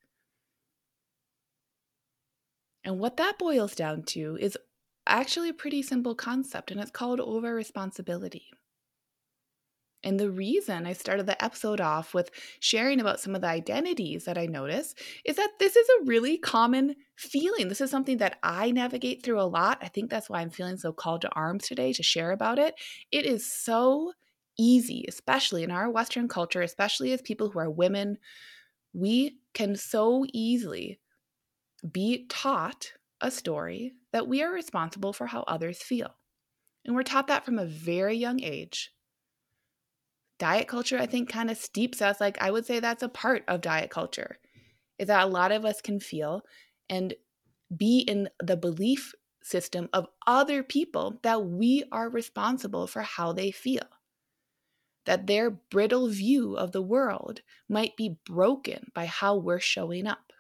And 2.84 3.00
what 3.00 3.16
that 3.16 3.40
boils 3.40 3.76
down 3.76 4.04
to 4.08 4.38
is 4.42 4.58
actually 5.08 5.48
a 5.48 5.54
pretty 5.54 5.84
simple 5.84 6.16
concept, 6.16 6.70
and 6.70 6.82
it's 6.82 6.92
called 6.92 7.22
over 7.22 7.56
responsibility. 7.56 8.48
And 10.04 10.20
the 10.20 10.30
reason 10.30 10.86
I 10.86 10.92
started 10.92 11.28
the 11.28 11.42
episode 11.42 11.80
off 11.80 12.14
with 12.14 12.30
sharing 12.60 13.00
about 13.00 13.22
some 13.22 13.36
of 13.36 13.42
the 13.42 13.48
identities 13.48 14.26
that 14.26 14.38
I 14.38 14.48
notice 14.48 14.96
is 15.24 15.38
that 15.38 15.52
this 15.60 15.78
is 15.78 15.88
a 15.88 16.04
really 16.04 16.38
common 16.38 16.98
feeling. 17.16 17.70
This 17.70 17.80
is 17.80 17.90
something 17.90 18.18
that 18.18 18.38
I 18.44 18.72
navigate 18.72 19.24
through 19.24 19.40
a 19.40 19.48
lot. 19.48 19.78
I 19.82 19.88
think 19.88 20.10
that's 20.10 20.30
why 20.30 20.42
I'm 20.42 20.50
feeling 20.50 20.76
so 20.76 20.92
called 20.92 21.22
to 21.22 21.30
arms 21.30 21.70
today 21.70 21.94
to 21.94 22.04
share 22.04 22.32
about 22.32 22.60
it. 22.60 22.76
It 23.14 23.26
is 23.26 23.50
so 23.50 24.12
easy, 24.58 25.06
especially 25.08 25.64
in 25.64 25.72
our 25.72 25.90
Western 25.90 26.28
culture, 26.28 26.62
especially 26.62 27.14
as 27.14 27.22
people 27.22 27.50
who 27.50 27.60
are 27.60 27.70
women. 27.70 28.18
We 28.94 29.40
can 29.54 29.76
so 29.76 30.26
easily 30.34 31.00
be 31.92 32.26
taught 32.28 32.94
a 33.22 33.32
story 33.32 33.94
that 34.12 34.28
we 34.28 34.44
are 34.44 34.52
responsible 34.52 35.14
for 35.14 35.28
how 35.28 35.44
others 35.44 35.82
feel. 35.82 36.16
And 36.86 36.96
we're 36.96 37.04
taught 37.04 37.28
that 37.28 37.46
from 37.46 37.60
a 37.60 37.66
very 37.66 38.16
young 38.16 38.42
age 38.44 38.94
diet 40.40 40.68
culture, 40.68 41.00
I 41.00 41.06
think, 41.06 41.30
kind 41.30 41.50
of 41.50 41.58
steeps 41.58 42.02
us. 42.02 42.20
Like, 42.20 42.42
I 42.42 42.52
would 42.52 42.66
say 42.66 42.80
that's 42.80 43.04
a 43.04 43.10
part 43.10 43.44
of 43.48 43.62
diet 43.62 43.90
culture, 43.90 44.40
is 45.00 45.08
that 45.08 45.24
a 45.24 45.30
lot 45.30 45.52
of 45.52 45.66
us 45.66 45.82
can 45.82 46.00
feel 46.00 46.42
and 46.90 47.14
be 47.76 48.00
in 48.00 48.30
the 48.42 48.58
belief 48.58 49.14
system 49.42 49.90
of 49.94 50.08
other 50.28 50.64
people 50.64 51.20
that 51.24 51.46
we 51.46 51.86
are 51.92 52.10
responsible 52.10 52.88
for 52.88 53.02
how 53.02 53.34
they 53.34 53.52
feel. 53.52 53.84
That 55.06 55.28
their 55.28 55.50
brittle 55.50 56.08
view 56.08 56.56
of 56.56 56.72
the 56.72 56.82
world 56.82 57.42
might 57.68 57.98
be 57.98 58.18
broken 58.26 58.92
by 58.94 59.06
how 59.06 59.36
we're 59.36 59.60
showing 59.60 60.08
up. 60.08 60.32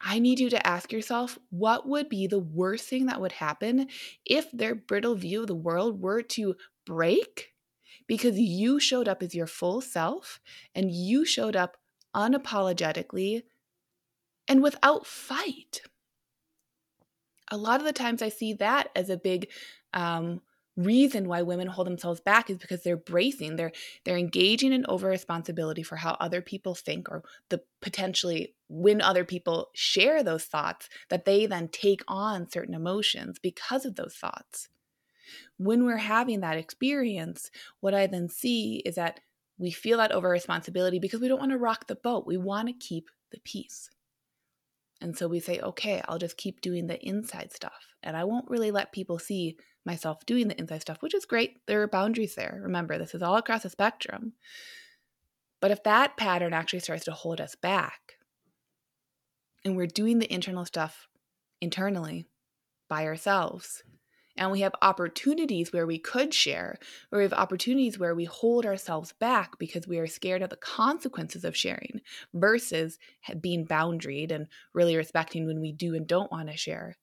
I 0.00 0.18
need 0.18 0.38
you 0.38 0.50
to 0.50 0.66
ask 0.66 0.92
yourself 0.92 1.38
what 1.50 1.88
would 1.88 2.08
be 2.08 2.26
the 2.26 2.38
worst 2.38 2.88
thing 2.88 3.06
that 3.06 3.20
would 3.20 3.32
happen 3.32 3.88
if 4.24 4.50
their 4.52 4.74
brittle 4.74 5.14
view 5.14 5.42
of 5.42 5.46
the 5.46 5.54
world 5.54 6.02
were 6.02 6.22
to 6.22 6.56
break 6.84 7.54
because 8.06 8.38
you 8.38 8.78
showed 8.78 9.08
up 9.08 9.22
as 9.22 9.34
your 9.34 9.46
full 9.46 9.80
self 9.80 10.40
and 10.74 10.90
you 10.90 11.24
showed 11.24 11.56
up 11.56 11.78
unapologetically 12.14 13.44
and 14.46 14.62
without 14.62 15.06
fight. 15.06 15.80
A 17.50 17.56
lot 17.56 17.80
of 17.80 17.86
the 17.86 17.92
times 17.92 18.20
I 18.20 18.28
see 18.28 18.52
that 18.54 18.90
as 18.94 19.08
a 19.08 19.16
big 19.16 19.48
um, 19.92 20.42
reason 20.76 21.28
why 21.28 21.42
women 21.42 21.68
hold 21.68 21.86
themselves 21.86 22.20
back 22.20 22.50
is 22.50 22.56
because 22.56 22.82
they're 22.82 22.96
bracing 22.96 23.54
they're 23.54 23.70
they're 24.04 24.18
engaging 24.18 24.72
in 24.72 24.84
over 24.88 25.08
responsibility 25.08 25.84
for 25.84 25.94
how 25.94 26.16
other 26.18 26.42
people 26.42 26.74
think 26.74 27.08
or 27.08 27.22
the 27.48 27.60
potentially 27.80 28.54
when 28.68 29.00
other 29.00 29.24
people 29.24 29.70
share 29.72 30.24
those 30.24 30.44
thoughts 30.44 30.88
that 31.10 31.24
they 31.24 31.46
then 31.46 31.68
take 31.68 32.02
on 32.08 32.50
certain 32.50 32.74
emotions 32.74 33.38
because 33.40 33.84
of 33.84 33.94
those 33.94 34.14
thoughts 34.14 34.68
when 35.56 35.84
we're 35.84 35.96
having 35.96 36.40
that 36.40 36.56
experience, 36.56 37.50
what 37.80 37.94
I 37.94 38.06
then 38.06 38.28
see 38.28 38.82
is 38.84 38.96
that 38.96 39.20
we 39.58 39.70
feel 39.70 39.98
that 39.98 40.12
over 40.12 40.28
responsibility 40.28 40.98
because 40.98 41.20
we 41.20 41.28
don't 41.28 41.38
want 41.38 41.52
to 41.52 41.58
rock 41.58 41.86
the 41.86 41.94
boat. 41.94 42.26
We 42.26 42.36
want 42.36 42.68
to 42.68 42.74
keep 42.74 43.08
the 43.30 43.40
peace. 43.44 43.88
And 45.00 45.16
so 45.16 45.28
we 45.28 45.40
say, 45.40 45.60
okay, 45.60 46.02
I'll 46.08 46.18
just 46.18 46.36
keep 46.36 46.60
doing 46.60 46.86
the 46.86 47.00
inside 47.06 47.52
stuff. 47.52 47.94
And 48.02 48.16
I 48.16 48.24
won't 48.24 48.50
really 48.50 48.70
let 48.70 48.92
people 48.92 49.18
see 49.18 49.56
myself 49.84 50.24
doing 50.26 50.48
the 50.48 50.58
inside 50.58 50.82
stuff, 50.82 51.02
which 51.02 51.14
is 51.14 51.24
great. 51.24 51.58
There 51.66 51.82
are 51.82 51.88
boundaries 51.88 52.34
there. 52.34 52.60
Remember, 52.62 52.98
this 52.98 53.14
is 53.14 53.22
all 53.22 53.36
across 53.36 53.62
the 53.62 53.70
spectrum. 53.70 54.32
But 55.60 55.70
if 55.70 55.82
that 55.84 56.16
pattern 56.16 56.52
actually 56.52 56.80
starts 56.80 57.04
to 57.04 57.12
hold 57.12 57.40
us 57.40 57.54
back 57.54 58.14
and 59.64 59.76
we're 59.76 59.86
doing 59.86 60.18
the 60.18 60.32
internal 60.32 60.64
stuff 60.64 61.08
internally 61.60 62.26
by 62.88 63.06
ourselves, 63.06 63.82
and 64.36 64.50
we 64.50 64.60
have 64.60 64.74
opportunities 64.82 65.72
where 65.72 65.86
we 65.86 65.98
could 65.98 66.34
share, 66.34 66.78
or 67.12 67.18
we 67.18 67.22
have 67.22 67.32
opportunities 67.32 67.98
where 67.98 68.14
we 68.14 68.24
hold 68.24 68.66
ourselves 68.66 69.12
back 69.12 69.58
because 69.58 69.86
we 69.86 69.98
are 69.98 70.06
scared 70.06 70.42
of 70.42 70.50
the 70.50 70.56
consequences 70.56 71.44
of 71.44 71.56
sharing 71.56 72.00
versus 72.32 72.98
being 73.40 73.66
boundaried 73.66 74.32
and 74.32 74.48
really 74.72 74.96
respecting 74.96 75.46
when 75.46 75.60
we 75.60 75.72
do 75.72 75.94
and 75.94 76.06
don't 76.06 76.32
want 76.32 76.50
to 76.50 76.56
share. 76.56 76.96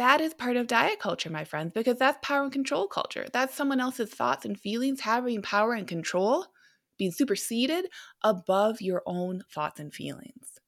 That 0.00 0.22
is 0.22 0.32
part 0.32 0.56
of 0.56 0.66
diet 0.66 0.98
culture, 0.98 1.28
my 1.28 1.44
friends, 1.44 1.74
because 1.74 1.98
that's 1.98 2.16
power 2.22 2.42
and 2.42 2.50
control 2.50 2.88
culture. 2.88 3.26
That's 3.34 3.54
someone 3.54 3.80
else's 3.80 4.08
thoughts 4.08 4.46
and 4.46 4.58
feelings 4.58 5.00
having 5.02 5.42
power 5.42 5.74
and 5.74 5.86
control, 5.86 6.46
being 6.96 7.12
superseded 7.12 7.84
above 8.24 8.80
your 8.80 9.02
own 9.04 9.42
thoughts 9.52 9.78
and 9.78 9.92
feelings. 9.92 10.58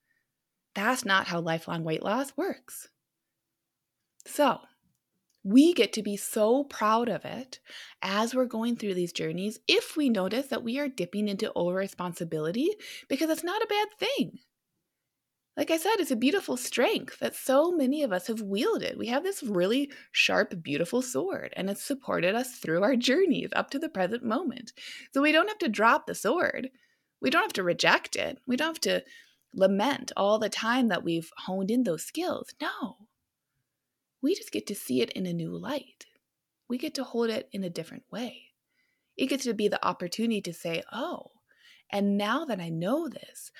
That's 0.74 1.06
not 1.06 1.28
how 1.28 1.40
lifelong 1.40 1.82
weight 1.82 2.02
loss 2.02 2.36
works. 2.36 2.90
So, 4.26 4.58
we 5.42 5.72
get 5.72 5.94
to 5.94 6.02
be 6.02 6.18
so 6.18 6.64
proud 6.64 7.08
of 7.08 7.24
it 7.24 7.58
as 8.02 8.34
we're 8.34 8.44
going 8.44 8.76
through 8.76 8.92
these 8.92 9.14
journeys 9.14 9.58
if 9.66 9.96
we 9.96 10.10
notice 10.10 10.48
that 10.48 10.62
we 10.62 10.78
are 10.78 10.88
dipping 10.88 11.28
into 11.28 11.50
over 11.54 11.76
responsibility 11.76 12.68
because 13.08 13.30
it's 13.30 13.42
not 13.42 13.62
a 13.62 13.66
bad 13.66 13.88
thing. 13.98 14.40
Like 15.56 15.70
I 15.70 15.76
said, 15.76 15.96
it's 15.98 16.10
a 16.10 16.16
beautiful 16.16 16.56
strength 16.56 17.18
that 17.18 17.34
so 17.34 17.70
many 17.70 18.02
of 18.02 18.12
us 18.12 18.28
have 18.28 18.40
wielded. 18.40 18.98
We 18.98 19.08
have 19.08 19.22
this 19.22 19.42
really 19.42 19.90
sharp, 20.10 20.62
beautiful 20.62 21.02
sword, 21.02 21.52
and 21.56 21.68
it's 21.68 21.82
supported 21.82 22.34
us 22.34 22.56
through 22.56 22.82
our 22.82 22.96
journeys 23.08 23.50
up 23.54 23.70
to 23.70 23.78
the 23.78 23.90
present 23.90 24.24
moment. 24.24 24.72
So 25.12 25.20
we 25.20 25.32
don't 25.32 25.48
have 25.48 25.58
to 25.58 25.68
drop 25.68 26.06
the 26.06 26.14
sword. 26.14 26.70
We 27.20 27.30
don't 27.30 27.42
have 27.42 27.52
to 27.54 27.62
reject 27.62 28.16
it. 28.16 28.38
We 28.46 28.56
don't 28.56 28.68
have 28.68 28.80
to 28.80 29.04
lament 29.54 30.10
all 30.16 30.38
the 30.38 30.48
time 30.48 30.88
that 30.88 31.04
we've 31.04 31.30
honed 31.36 31.70
in 31.70 31.84
those 31.84 32.02
skills. 32.02 32.54
No 32.60 32.96
we 34.22 34.34
just 34.34 34.52
get 34.52 34.66
to 34.68 34.74
see 34.74 35.02
it 35.02 35.10
in 35.10 35.26
a 35.26 35.32
new 35.32 35.50
light. 35.50 36.06
We 36.68 36.78
get 36.78 36.94
to 36.94 37.04
hold 37.04 37.28
it 37.28 37.48
in 37.52 37.64
a 37.64 37.70
different 37.70 38.04
way. 38.10 38.52
It 39.16 39.26
gets 39.26 39.44
to 39.44 39.52
be 39.52 39.68
the 39.68 39.84
opportunity 39.84 40.40
to 40.42 40.54
say, 40.54 40.82
oh, 40.92 41.32
and 41.90 42.16
now 42.16 42.46
that 42.46 42.60
I 42.60 42.70
know 42.70 43.08
this, 43.08 43.50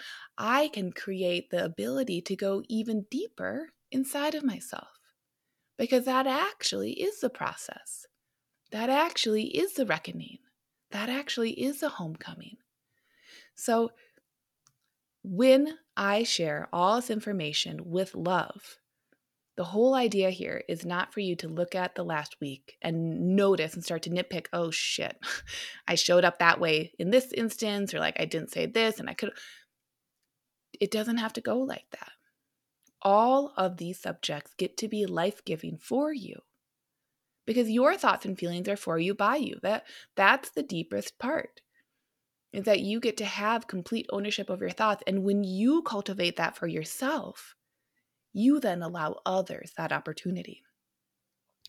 I 0.45 0.67
can 0.67 0.91
create 0.91 1.51
the 1.51 1.65
ability 1.65 2.21
to 2.23 2.35
go 2.35 2.65
even 2.69 3.07
deeper 3.09 3.69
inside 3.93 4.35
of 4.35 4.43
myself. 4.43 4.89
Because 5.79 6.05
that 6.05 6.27
actually 6.27 6.95
is 6.95 7.21
the 7.21 7.31
process. 7.31 8.07
That 8.73 8.91
actually 8.91 9.57
is 9.57 9.75
the 9.75 9.87
reckoning. 9.87 10.39
That 10.91 11.09
actually 11.09 11.53
is 11.53 11.79
the 11.81 11.91
homecoming. 11.91 12.57
So, 13.55 13.93
when 15.23 15.79
I 15.97 16.25
share 16.25 16.69
all 16.73 16.97
this 16.97 17.09
information 17.09 17.79
with 17.85 18.17
love, 18.17 18.79
the 19.57 19.65
whole 19.65 19.95
idea 19.95 20.31
here 20.31 20.65
is 20.69 20.85
not 20.85 21.15
for 21.15 21.21
you 21.21 21.37
to 21.37 21.49
look 21.49 21.77
at 21.77 21.95
the 21.95 22.03
last 22.03 22.41
week 22.41 22.77
and 22.83 23.37
notice 23.37 23.75
and 23.75 23.85
start 23.85 24.03
to 24.03 24.11
nitpick, 24.11 24.47
oh 24.53 24.73
shit, 24.73 25.17
I 25.87 25.95
showed 25.95 26.25
up 26.25 26.41
that 26.41 26.59
way 26.59 26.93
in 26.99 27.11
this 27.11 27.33
instance, 27.33 27.95
or 27.95 28.01
like 28.01 28.19
I 28.19 28.25
didn't 28.25 28.51
say 28.51 28.67
this 28.67 28.99
and 28.99 29.09
I 29.09 29.15
could. 29.15 29.31
It 30.83 30.91
doesn't 30.91 31.19
have 31.19 31.33
to 31.35 31.41
go 31.41 31.59
like 31.59 31.87
that. 31.93 32.11
All 33.03 33.53
of 33.57 33.77
these 33.77 34.01
subjects 34.01 34.53
get 34.59 34.77
to 34.79 34.89
be 34.89 35.07
life 35.07 35.45
giving 35.45 35.79
for 35.79 36.13
you 36.13 36.41
because 37.47 37.71
your 37.71 37.97
thoughts 37.97 38.25
and 38.25 38.37
feelings 38.37 38.69
are 38.69 38.77
for 38.77 38.99
you 38.99 39.15
by 39.15 39.37
you. 39.37 39.61
That, 39.63 39.85
that's 40.17 40.51
the 40.51 40.65
deepest 40.65 41.21
part 41.21 41.61
is 42.53 42.65
that 42.65 42.81
you 42.81 42.99
get 42.99 43.17
to 43.19 43.25
have 43.25 43.69
complete 43.69 44.07
ownership 44.11 44.51
of 44.51 44.61
your 44.61 44.73
thoughts. 44.73 45.05
And 45.07 45.23
when 45.23 45.45
you 45.45 45.83
cultivate 45.83 46.35
that 46.35 46.57
for 46.57 46.67
yourself, 46.67 47.55
you 48.33 48.59
then 48.59 48.83
allow 48.83 49.21
others 49.25 49.75
that 49.77 49.93
opportunity. 49.93 50.65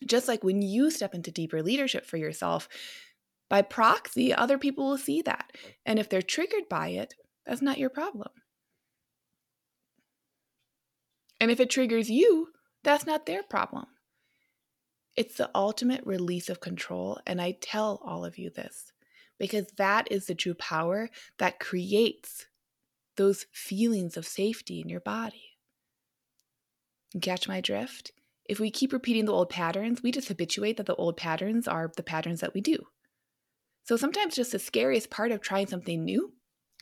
Just 0.03 0.27
like 0.27 0.43
when 0.43 0.63
you 0.63 0.89
step 0.89 1.13
into 1.13 1.29
deeper 1.29 1.61
leadership 1.61 2.07
for 2.07 2.17
yourself, 2.17 2.67
by 3.47 3.61
proxy, 3.61 4.33
other 4.33 4.57
people 4.57 4.89
will 4.89 4.97
see 4.97 5.21
that. 5.21 5.51
And 5.85 5.99
if 5.99 6.09
they're 6.09 6.23
triggered 6.23 6.67
by 6.67 6.87
it, 6.87 7.13
that's 7.45 7.61
not 7.61 7.77
your 7.77 7.91
problem. 7.91 8.29
And 11.43 11.51
if 11.51 11.59
it 11.59 11.69
triggers 11.69 12.09
you, 12.09 12.53
that's 12.85 13.05
not 13.05 13.25
their 13.25 13.43
problem. 13.43 13.87
It's 15.17 15.35
the 15.35 15.49
ultimate 15.53 15.99
release 16.05 16.47
of 16.47 16.61
control. 16.61 17.19
And 17.27 17.41
I 17.41 17.57
tell 17.59 18.01
all 18.01 18.23
of 18.23 18.37
you 18.37 18.49
this 18.49 18.93
because 19.37 19.65
that 19.75 20.09
is 20.09 20.27
the 20.27 20.35
true 20.35 20.53
power 20.53 21.09
that 21.39 21.59
creates 21.59 22.45
those 23.17 23.45
feelings 23.51 24.15
of 24.15 24.25
safety 24.25 24.79
in 24.79 24.87
your 24.87 25.01
body. 25.01 25.57
Catch 27.21 27.49
my 27.49 27.59
drift? 27.59 28.13
If 28.45 28.61
we 28.61 28.71
keep 28.71 28.93
repeating 28.93 29.25
the 29.25 29.33
old 29.33 29.49
patterns, 29.49 30.01
we 30.01 30.13
just 30.13 30.29
habituate 30.29 30.77
that 30.77 30.85
the 30.85 30.95
old 30.95 31.17
patterns 31.17 31.67
are 31.67 31.91
the 31.93 32.03
patterns 32.03 32.39
that 32.39 32.53
we 32.53 32.61
do. 32.61 32.87
So 33.83 33.97
sometimes 33.97 34.35
just 34.35 34.53
the 34.53 34.59
scariest 34.59 35.09
part 35.09 35.33
of 35.33 35.41
trying 35.41 35.67
something 35.67 36.05
new 36.05 36.35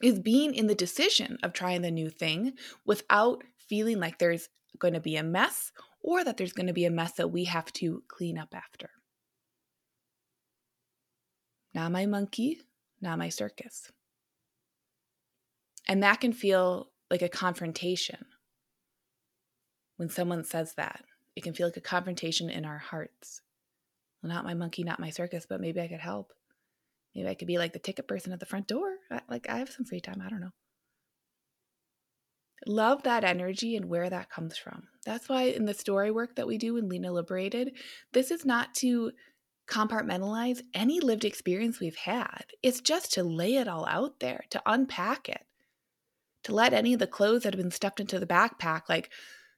is 0.03 0.19
being 0.19 0.53
in 0.53 0.67
the 0.67 0.75
decision 0.75 1.39
of 1.41 1.51
trying 1.51 1.81
the 1.81 1.89
new 1.89 2.11
thing 2.11 2.53
without 2.85 3.43
feeling 3.71 4.01
like 4.01 4.19
there's 4.19 4.49
going 4.79 4.93
to 4.95 4.99
be 4.99 5.15
a 5.15 5.23
mess 5.23 5.71
or 6.01 6.25
that 6.25 6.35
there's 6.35 6.51
going 6.51 6.67
to 6.67 6.73
be 6.73 6.83
a 6.83 6.91
mess 6.91 7.13
that 7.13 7.29
we 7.29 7.45
have 7.45 7.71
to 7.71 8.03
clean 8.09 8.37
up 8.37 8.53
after. 8.53 8.89
not 11.73 11.89
my 11.89 12.05
monkey, 12.05 12.59
not 12.99 13.17
my 13.17 13.29
circus. 13.29 13.89
And 15.87 16.03
that 16.03 16.19
can 16.19 16.33
feel 16.33 16.89
like 17.09 17.21
a 17.21 17.29
confrontation 17.29 18.25
when 19.95 20.09
someone 20.09 20.43
says 20.43 20.73
that. 20.73 21.05
It 21.37 21.43
can 21.43 21.53
feel 21.53 21.67
like 21.67 21.77
a 21.77 21.81
confrontation 21.95 22.49
in 22.49 22.65
our 22.65 22.77
hearts. 22.77 23.39
Well, 24.21 24.33
not 24.33 24.43
my 24.43 24.53
monkey, 24.53 24.83
not 24.83 24.99
my 24.99 25.11
circus, 25.11 25.45
but 25.47 25.61
maybe 25.61 25.79
I 25.79 25.87
could 25.87 26.01
help. 26.01 26.33
Maybe 27.15 27.29
I 27.29 27.35
could 27.35 27.47
be 27.47 27.57
like 27.57 27.71
the 27.71 27.79
ticket 27.79 28.05
person 28.05 28.33
at 28.33 28.41
the 28.41 28.45
front 28.45 28.67
door. 28.67 28.97
Like 29.29 29.49
I 29.49 29.59
have 29.59 29.69
some 29.69 29.85
free 29.85 30.01
time. 30.01 30.21
I 30.21 30.29
don't 30.29 30.41
know. 30.41 30.51
Love 32.67 33.03
that 33.03 33.23
energy 33.23 33.75
and 33.75 33.85
where 33.85 34.09
that 34.09 34.29
comes 34.29 34.57
from. 34.57 34.87
That's 35.05 35.27
why 35.27 35.43
in 35.43 35.65
the 35.65 35.73
story 35.73 36.11
work 36.11 36.35
that 36.35 36.47
we 36.47 36.57
do 36.57 36.77
in 36.77 36.89
Lean 36.89 37.05
and 37.05 37.13
Liberated, 37.13 37.71
this 38.13 38.29
is 38.29 38.45
not 38.45 38.73
to 38.75 39.11
compartmentalize 39.67 40.61
any 40.73 40.99
lived 40.99 41.25
experience 41.25 41.79
we've 41.79 41.95
had. 41.95 42.45
It's 42.61 42.81
just 42.81 43.13
to 43.13 43.23
lay 43.23 43.55
it 43.55 43.67
all 43.67 43.85
out 43.87 44.19
there, 44.19 44.43
to 44.51 44.61
unpack 44.65 45.29
it, 45.29 45.45
to 46.43 46.53
let 46.53 46.73
any 46.73 46.93
of 46.93 46.99
the 46.99 47.07
clothes 47.07 47.43
that 47.43 47.53
have 47.53 47.61
been 47.61 47.71
stuffed 47.71 47.99
into 47.99 48.19
the 48.19 48.27
backpack, 48.27 48.83
like, 48.89 49.09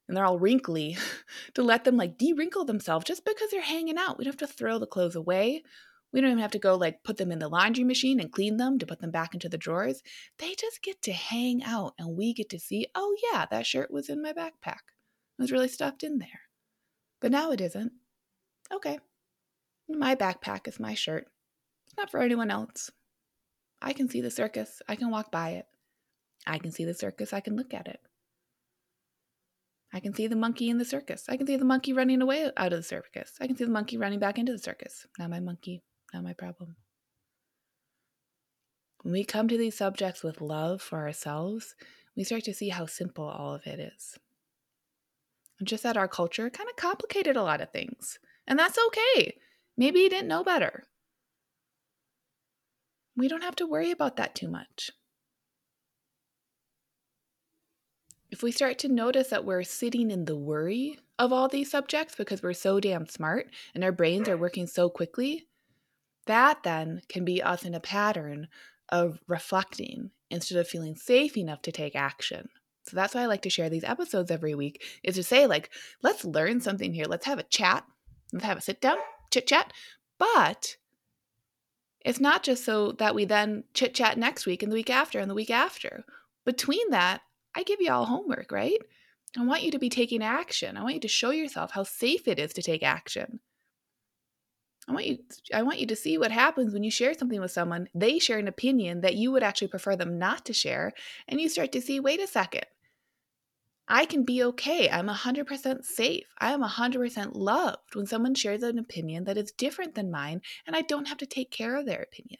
and 0.07 0.15
they're 0.15 0.25
all 0.25 0.39
wrinkly, 0.39 0.97
to 1.55 1.63
let 1.63 1.83
them 1.83 1.97
like 1.97 2.17
de 2.17 2.33
wrinkle 2.33 2.65
themselves 2.65 3.05
just 3.05 3.25
because 3.25 3.49
they're 3.51 3.61
hanging 3.61 3.97
out. 3.97 4.17
We 4.17 4.25
don't 4.25 4.39
have 4.39 4.49
to 4.49 4.53
throw 4.53 4.77
the 4.77 4.85
clothes 4.85 5.15
away. 5.15 5.63
We 6.13 6.21
don't 6.21 6.29
even 6.29 6.41
have 6.41 6.51
to 6.51 6.59
go 6.59 6.75
like 6.75 7.03
put 7.03 7.17
them 7.17 7.31
in 7.31 7.39
the 7.39 7.49
laundry 7.49 7.83
machine 7.83 8.19
and 8.19 8.31
clean 8.31 8.57
them 8.57 8.77
to 8.77 8.85
put 8.85 8.99
them 8.99 9.09
back 9.09 9.33
into 9.33 9.49
the 9.49 9.57
drawers. 9.57 10.03
They 10.37 10.53
just 10.53 10.83
get 10.83 11.01
to 11.01 11.11
hang 11.11 11.63
out 11.63 11.95
and 11.97 12.15
we 12.15 12.33
get 12.33 12.49
to 12.49 12.59
see, 12.59 12.87
oh, 12.93 13.15
yeah, 13.31 13.47
that 13.49 13.65
shirt 13.65 13.91
was 13.91 14.09
in 14.09 14.21
my 14.21 14.31
backpack. 14.31 14.83
It 15.37 15.41
was 15.41 15.51
really 15.51 15.67
stuffed 15.67 16.03
in 16.03 16.19
there. 16.19 16.41
But 17.19 17.31
now 17.31 17.51
it 17.51 17.59
isn't. 17.59 17.93
Okay. 18.71 18.99
My 19.89 20.15
backpack 20.15 20.67
is 20.67 20.79
my 20.79 20.93
shirt. 20.93 21.25
It's 21.87 21.97
not 21.97 22.11
for 22.11 22.21
anyone 22.21 22.51
else. 22.51 22.91
I 23.81 23.93
can 23.93 24.07
see 24.07 24.21
the 24.21 24.31
circus. 24.31 24.81
I 24.87 24.95
can 24.95 25.09
walk 25.09 25.31
by 25.31 25.51
it. 25.51 25.65
I 26.45 26.59
can 26.59 26.71
see 26.71 26.85
the 26.85 26.93
circus. 26.93 27.33
I 27.33 27.39
can 27.39 27.55
look 27.55 27.73
at 27.73 27.87
it. 27.87 27.99
I 29.91 29.99
can 29.99 30.13
see 30.13 30.27
the 30.27 30.35
monkey 30.35 30.69
in 30.69 30.77
the 30.77 30.85
circus. 30.85 31.25
I 31.27 31.37
can 31.37 31.47
see 31.47 31.55
the 31.55 31.65
monkey 31.65 31.93
running 31.93 32.21
away 32.21 32.49
out 32.55 32.73
of 32.73 32.79
the 32.79 32.83
circus. 32.83 33.33
I 33.41 33.47
can 33.47 33.55
see 33.55 33.65
the 33.65 33.71
monkey 33.71 33.97
running 33.97 34.19
back 34.19 34.37
into 34.37 34.51
the 34.51 34.59
circus. 34.59 35.05
Now 35.17 35.27
my 35.27 35.39
monkey 35.39 35.83
not 36.13 36.23
my 36.23 36.33
problem. 36.33 36.75
When 39.01 39.13
we 39.13 39.25
come 39.25 39.47
to 39.49 39.57
these 39.57 39.77
subjects 39.77 40.23
with 40.23 40.39
love 40.39 40.81
for 40.81 40.99
ourselves, 40.99 41.75
we 42.15 42.23
start 42.23 42.43
to 42.45 42.53
see 42.53 42.69
how 42.69 42.85
simple 42.85 43.25
all 43.25 43.53
of 43.53 43.67
it 43.67 43.79
is. 43.79 44.17
And 45.59 45.67
just 45.67 45.83
that 45.83 45.97
our 45.97 46.07
culture 46.07 46.49
kind 46.49 46.69
of 46.69 46.75
complicated 46.75 47.35
a 47.35 47.43
lot 47.43 47.61
of 47.61 47.71
things. 47.71 48.19
And 48.47 48.57
that's 48.57 48.77
okay. 48.87 49.37
Maybe 49.77 49.99
you 49.99 50.09
didn't 50.09 50.27
know 50.27 50.43
better. 50.43 50.83
We 53.15 53.27
don't 53.27 53.43
have 53.43 53.55
to 53.57 53.67
worry 53.67 53.91
about 53.91 54.15
that 54.15 54.35
too 54.35 54.47
much. 54.47 54.91
If 58.31 58.41
we 58.41 58.51
start 58.51 58.79
to 58.79 58.87
notice 58.87 59.27
that 59.27 59.45
we're 59.45 59.63
sitting 59.63 60.09
in 60.09 60.25
the 60.25 60.35
worry 60.35 60.97
of 61.19 61.31
all 61.31 61.47
these 61.47 61.69
subjects 61.69 62.15
because 62.15 62.41
we're 62.41 62.53
so 62.53 62.79
damn 62.79 63.05
smart 63.05 63.47
and 63.75 63.83
our 63.83 63.91
brains 63.91 64.27
are 64.27 64.37
working 64.37 64.65
so 64.65 64.89
quickly, 64.89 65.47
that 66.25 66.63
then 66.63 67.01
can 67.09 67.25
be 67.25 67.41
us 67.41 67.63
in 67.63 67.73
a 67.73 67.79
pattern 67.79 68.47
of 68.89 69.19
reflecting 69.27 70.11
instead 70.29 70.57
of 70.57 70.67
feeling 70.67 70.95
safe 70.95 71.37
enough 71.37 71.61
to 71.63 71.71
take 71.71 71.95
action. 71.95 72.49
So 72.85 72.95
that's 72.95 73.15
why 73.15 73.21
I 73.21 73.27
like 73.27 73.43
to 73.43 73.49
share 73.49 73.69
these 73.69 73.83
episodes 73.83 74.29
every 74.29 74.55
week 74.55 74.83
is 75.03 75.15
to 75.15 75.23
say 75.23 75.47
like 75.47 75.69
let's 76.01 76.25
learn 76.25 76.59
something 76.59 76.93
here. 76.93 77.05
Let's 77.07 77.25
have 77.25 77.39
a 77.39 77.43
chat. 77.43 77.85
Let's 78.31 78.45
have 78.45 78.57
a 78.57 78.61
sit 78.61 78.81
down, 78.81 78.97
chit 79.31 79.47
chat. 79.47 79.71
But 80.19 80.77
it's 82.01 82.19
not 82.19 82.43
just 82.43 82.65
so 82.65 82.91
that 82.93 83.15
we 83.15 83.25
then 83.25 83.63
chit 83.73 83.93
chat 83.93 84.17
next 84.17 84.45
week 84.45 84.61
and 84.61 84.71
the 84.71 84.75
week 84.75 84.89
after 84.89 85.19
and 85.19 85.29
the 85.29 85.35
week 85.35 85.51
after. 85.51 86.03
Between 86.45 86.89
that, 86.89 87.21
I 87.55 87.63
give 87.63 87.79
you 87.79 87.91
all 87.91 88.05
homework, 88.05 88.51
right? 88.51 88.79
I 89.37 89.45
want 89.45 89.63
you 89.63 89.71
to 89.71 89.79
be 89.79 89.89
taking 89.89 90.21
action. 90.21 90.75
I 90.75 90.83
want 90.83 90.95
you 90.95 91.01
to 91.01 91.07
show 91.07 91.31
yourself 91.31 91.71
how 91.71 91.83
safe 91.83 92.27
it 92.27 92.37
is 92.37 92.53
to 92.53 92.61
take 92.61 92.83
action. 92.83 93.39
I 94.87 94.91
want 94.91 95.05
you 95.05 95.17
I 95.53 95.63
want 95.63 95.79
you 95.79 95.87
to 95.87 95.95
see 95.95 96.17
what 96.17 96.31
happens 96.31 96.73
when 96.73 96.83
you 96.83 96.91
share 96.91 97.13
something 97.13 97.39
with 97.39 97.51
someone, 97.51 97.87
they 97.95 98.19
share 98.19 98.39
an 98.39 98.47
opinion 98.47 99.01
that 99.01 99.15
you 99.15 99.31
would 99.31 99.43
actually 99.43 99.69
prefer 99.69 99.95
them 99.95 100.19
not 100.19 100.45
to 100.45 100.53
share, 100.53 100.91
and 101.27 101.39
you 101.39 101.47
start 101.47 101.71
to 101.71 101.81
see, 101.81 101.99
wait 101.99 102.19
a 102.19 102.27
second. 102.27 102.65
I 103.87 104.05
can 104.05 104.23
be 104.23 104.41
okay. 104.43 104.89
I'm 104.89 105.07
100% 105.07 105.83
safe. 105.83 106.25
I 106.39 106.53
am 106.53 106.63
100% 106.63 107.31
loved 107.33 107.95
when 107.95 108.05
someone 108.05 108.33
shares 108.33 108.63
an 108.63 108.79
opinion 108.79 109.25
that 109.25 109.37
is 109.37 109.51
different 109.51 109.95
than 109.95 110.09
mine 110.09 110.41
and 110.65 110.75
I 110.75 110.81
don't 110.81 111.09
have 111.09 111.17
to 111.17 111.25
take 111.25 111.51
care 111.51 111.75
of 111.75 111.85
their 111.85 112.01
opinion. 112.01 112.39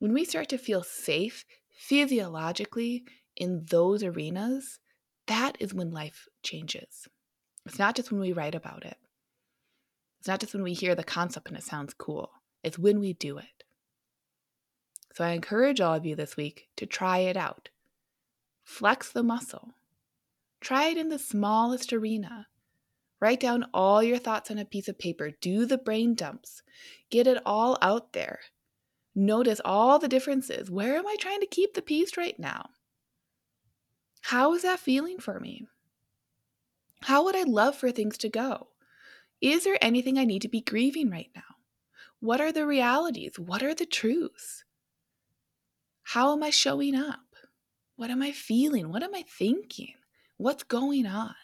When 0.00 0.12
we 0.12 0.24
start 0.24 0.48
to 0.48 0.58
feel 0.58 0.82
safe 0.82 1.44
physiologically 1.70 3.04
in 3.36 3.64
those 3.70 4.02
arenas, 4.02 4.80
that 5.28 5.56
is 5.60 5.72
when 5.72 5.92
life 5.92 6.26
changes. 6.42 7.08
It's 7.64 7.78
not 7.78 7.96
just 7.96 8.10
when 8.10 8.20
we 8.20 8.32
write 8.32 8.54
about 8.54 8.84
it. 8.84 8.98
It's 10.24 10.28
not 10.30 10.40
just 10.40 10.54
when 10.54 10.62
we 10.62 10.72
hear 10.72 10.94
the 10.94 11.04
concept 11.04 11.48
and 11.48 11.56
it 11.58 11.64
sounds 11.64 11.92
cool, 11.92 12.30
it's 12.62 12.78
when 12.78 12.98
we 12.98 13.12
do 13.12 13.36
it. 13.36 13.62
So 15.12 15.22
I 15.22 15.32
encourage 15.32 15.82
all 15.82 15.92
of 15.92 16.06
you 16.06 16.16
this 16.16 16.34
week 16.34 16.68
to 16.76 16.86
try 16.86 17.18
it 17.18 17.36
out. 17.36 17.68
Flex 18.62 19.12
the 19.12 19.22
muscle. 19.22 19.74
Try 20.62 20.86
it 20.86 20.96
in 20.96 21.10
the 21.10 21.18
smallest 21.18 21.92
arena. 21.92 22.46
Write 23.20 23.38
down 23.38 23.66
all 23.74 24.02
your 24.02 24.16
thoughts 24.16 24.50
on 24.50 24.56
a 24.56 24.64
piece 24.64 24.88
of 24.88 24.98
paper. 24.98 25.32
Do 25.42 25.66
the 25.66 25.76
brain 25.76 26.14
dumps. 26.14 26.62
Get 27.10 27.26
it 27.26 27.42
all 27.44 27.76
out 27.82 28.14
there. 28.14 28.40
Notice 29.14 29.60
all 29.62 29.98
the 29.98 30.08
differences. 30.08 30.70
Where 30.70 30.96
am 30.96 31.06
I 31.06 31.16
trying 31.20 31.40
to 31.40 31.46
keep 31.46 31.74
the 31.74 31.82
peace 31.82 32.16
right 32.16 32.38
now? 32.38 32.70
How 34.22 34.54
is 34.54 34.62
that 34.62 34.80
feeling 34.80 35.18
for 35.18 35.38
me? 35.38 35.66
How 37.02 37.24
would 37.24 37.36
I 37.36 37.42
love 37.42 37.76
for 37.76 37.90
things 37.90 38.16
to 38.16 38.30
go? 38.30 38.68
Is 39.40 39.64
there 39.64 39.78
anything 39.80 40.18
I 40.18 40.24
need 40.24 40.42
to 40.42 40.48
be 40.48 40.60
grieving 40.60 41.10
right 41.10 41.30
now? 41.34 41.42
What 42.20 42.40
are 42.40 42.52
the 42.52 42.66
realities? 42.66 43.38
What 43.38 43.62
are 43.62 43.74
the 43.74 43.86
truths? 43.86 44.64
How 46.02 46.32
am 46.32 46.42
I 46.42 46.50
showing 46.50 46.94
up? 46.94 47.20
What 47.96 48.10
am 48.10 48.22
I 48.22 48.32
feeling? 48.32 48.90
What 48.90 49.02
am 49.02 49.14
I 49.14 49.24
thinking? 49.38 49.94
What's 50.36 50.62
going 50.62 51.06
on? 51.06 51.34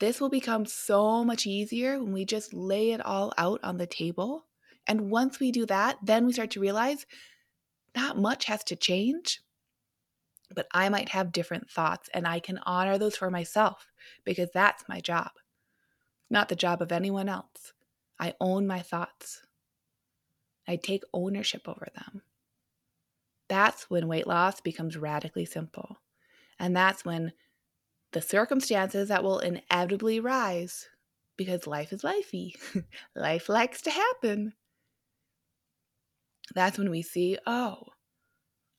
This 0.00 0.20
will 0.20 0.28
become 0.28 0.66
so 0.66 1.24
much 1.24 1.46
easier 1.46 1.98
when 1.98 2.12
we 2.12 2.24
just 2.24 2.52
lay 2.52 2.90
it 2.90 3.04
all 3.04 3.32
out 3.38 3.60
on 3.62 3.76
the 3.76 3.86
table. 3.86 4.46
And 4.86 5.10
once 5.10 5.38
we 5.38 5.52
do 5.52 5.64
that, 5.66 5.98
then 6.02 6.26
we 6.26 6.32
start 6.32 6.50
to 6.52 6.60
realize 6.60 7.06
not 7.94 8.18
much 8.18 8.46
has 8.46 8.64
to 8.64 8.76
change, 8.76 9.40
but 10.54 10.66
I 10.72 10.88
might 10.88 11.10
have 11.10 11.30
different 11.30 11.70
thoughts 11.70 12.08
and 12.12 12.26
I 12.26 12.40
can 12.40 12.58
honor 12.64 12.98
those 12.98 13.16
for 13.16 13.30
myself 13.30 13.86
because 14.24 14.50
that's 14.52 14.84
my 14.88 15.00
job 15.00 15.30
not 16.32 16.48
the 16.48 16.56
job 16.56 16.80
of 16.80 16.90
anyone 16.90 17.28
else. 17.28 17.74
I 18.18 18.34
own 18.40 18.66
my 18.66 18.80
thoughts. 18.80 19.42
I 20.66 20.76
take 20.76 21.04
ownership 21.12 21.68
over 21.68 21.88
them. 21.94 22.22
That's 23.48 23.90
when 23.90 24.08
weight 24.08 24.26
loss 24.26 24.60
becomes 24.60 24.96
radically 24.96 25.44
simple. 25.44 25.98
And 26.58 26.74
that's 26.74 27.04
when 27.04 27.32
the 28.12 28.22
circumstances 28.22 29.08
that 29.08 29.22
will 29.22 29.40
inevitably 29.40 30.20
rise, 30.20 30.88
because 31.36 31.66
life 31.66 31.92
is 31.92 32.02
lifey, 32.02 32.54
life 33.14 33.48
likes 33.48 33.82
to 33.82 33.90
happen. 33.90 34.54
That's 36.54 36.78
when 36.78 36.90
we 36.90 37.02
see, 37.02 37.38
oh, 37.46 37.88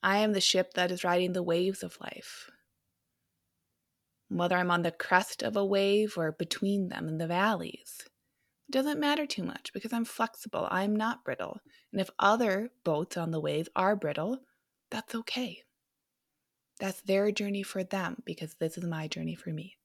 I 0.01 0.17
am 0.17 0.33
the 0.33 0.41
ship 0.41 0.73
that 0.73 0.91
is 0.91 1.03
riding 1.03 1.33
the 1.33 1.43
waves 1.43 1.83
of 1.83 1.97
life 2.01 2.49
whether 4.37 4.57
I'm 4.57 4.71
on 4.71 4.81
the 4.81 4.91
crest 4.91 5.43
of 5.43 5.55
a 5.55 5.65
wave 5.65 6.17
or 6.17 6.31
between 6.31 6.89
them 6.89 7.07
in 7.07 7.17
the 7.17 7.27
valleys. 7.27 7.99
It 8.67 8.71
doesn't 8.71 8.99
matter 8.99 9.25
too 9.25 9.43
much 9.43 9.71
because 9.73 9.93
I'm 9.93 10.05
flexible, 10.05 10.67
I'm 10.71 10.95
not 10.95 11.23
brittle. 11.23 11.59
And 11.91 12.01
if 12.01 12.09
other 12.17 12.71
boats 12.83 13.17
on 13.17 13.31
the 13.31 13.39
wave 13.39 13.69
are 13.75 13.95
brittle, 13.95 14.39
that's 14.89 15.13
okay. 15.15 15.63
That's 16.79 17.01
their 17.01 17.31
journey 17.31 17.63
for 17.63 17.83
them 17.83 18.23
because 18.25 18.55
this 18.59 18.77
is 18.77 18.83
my 18.83 19.07
journey 19.07 19.35
for 19.35 19.51
me. 19.51 19.77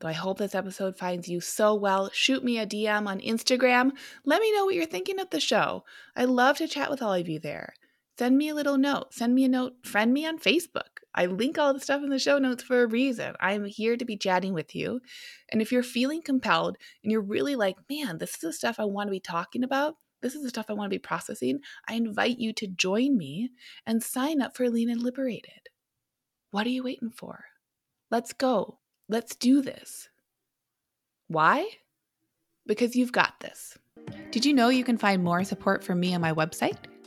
So 0.00 0.06
I 0.06 0.12
hope 0.12 0.38
this 0.38 0.54
episode 0.54 0.96
finds 0.96 1.28
you 1.28 1.40
so 1.40 1.74
well. 1.74 2.08
Shoot 2.12 2.44
me 2.44 2.58
a 2.58 2.66
DM 2.66 3.08
on 3.08 3.20
Instagram. 3.20 3.90
Let 4.24 4.40
me 4.40 4.54
know 4.54 4.64
what 4.64 4.76
you're 4.76 4.86
thinking 4.86 5.18
of 5.18 5.30
the 5.30 5.40
show. 5.40 5.84
I 6.14 6.24
love 6.24 6.58
to 6.58 6.68
chat 6.68 6.88
with 6.88 7.02
all 7.02 7.14
of 7.14 7.28
you 7.28 7.40
there 7.40 7.74
send 8.18 8.36
me 8.36 8.48
a 8.48 8.54
little 8.54 8.76
note. 8.76 9.14
Send 9.14 9.34
me 9.34 9.44
a 9.44 9.48
note. 9.48 9.74
Friend 9.84 10.12
me 10.12 10.26
on 10.26 10.38
Facebook. 10.38 10.97
I 11.14 11.26
link 11.26 11.58
all 11.58 11.74
the 11.74 11.80
stuff 11.80 12.02
in 12.02 12.10
the 12.10 12.18
show 12.18 12.38
notes 12.38 12.62
for 12.62 12.82
a 12.82 12.86
reason. 12.86 13.34
I'm 13.40 13.64
here 13.64 13.96
to 13.96 14.04
be 14.04 14.16
chatting 14.16 14.52
with 14.52 14.74
you. 14.74 15.00
And 15.50 15.60
if 15.60 15.72
you're 15.72 15.82
feeling 15.82 16.22
compelled 16.22 16.76
and 17.02 17.10
you're 17.10 17.20
really 17.20 17.56
like, 17.56 17.76
man, 17.90 18.18
this 18.18 18.34
is 18.34 18.40
the 18.40 18.52
stuff 18.52 18.78
I 18.78 18.84
want 18.84 19.08
to 19.08 19.12
be 19.12 19.20
talking 19.20 19.64
about, 19.64 19.96
this 20.22 20.34
is 20.34 20.42
the 20.42 20.48
stuff 20.48 20.66
I 20.68 20.74
want 20.74 20.90
to 20.90 20.94
be 20.94 21.00
processing, 21.00 21.60
I 21.88 21.94
invite 21.94 22.38
you 22.38 22.52
to 22.54 22.66
join 22.66 23.16
me 23.16 23.50
and 23.86 24.02
sign 24.02 24.40
up 24.40 24.56
for 24.56 24.68
Lean 24.68 24.90
and 24.90 25.02
Liberated. 25.02 25.68
What 26.50 26.66
are 26.66 26.70
you 26.70 26.84
waiting 26.84 27.10
for? 27.10 27.44
Let's 28.10 28.32
go. 28.32 28.78
Let's 29.08 29.36
do 29.36 29.62
this. 29.62 30.08
Why? 31.28 31.68
Because 32.66 32.96
you've 32.96 33.12
got 33.12 33.40
this. 33.40 33.78
Did 34.30 34.44
you 34.44 34.54
know 34.54 34.68
you 34.68 34.84
can 34.84 34.98
find 34.98 35.22
more 35.22 35.44
support 35.44 35.84
from 35.84 36.00
me 36.00 36.14
on 36.14 36.20
my 36.20 36.32
website? 36.32 36.76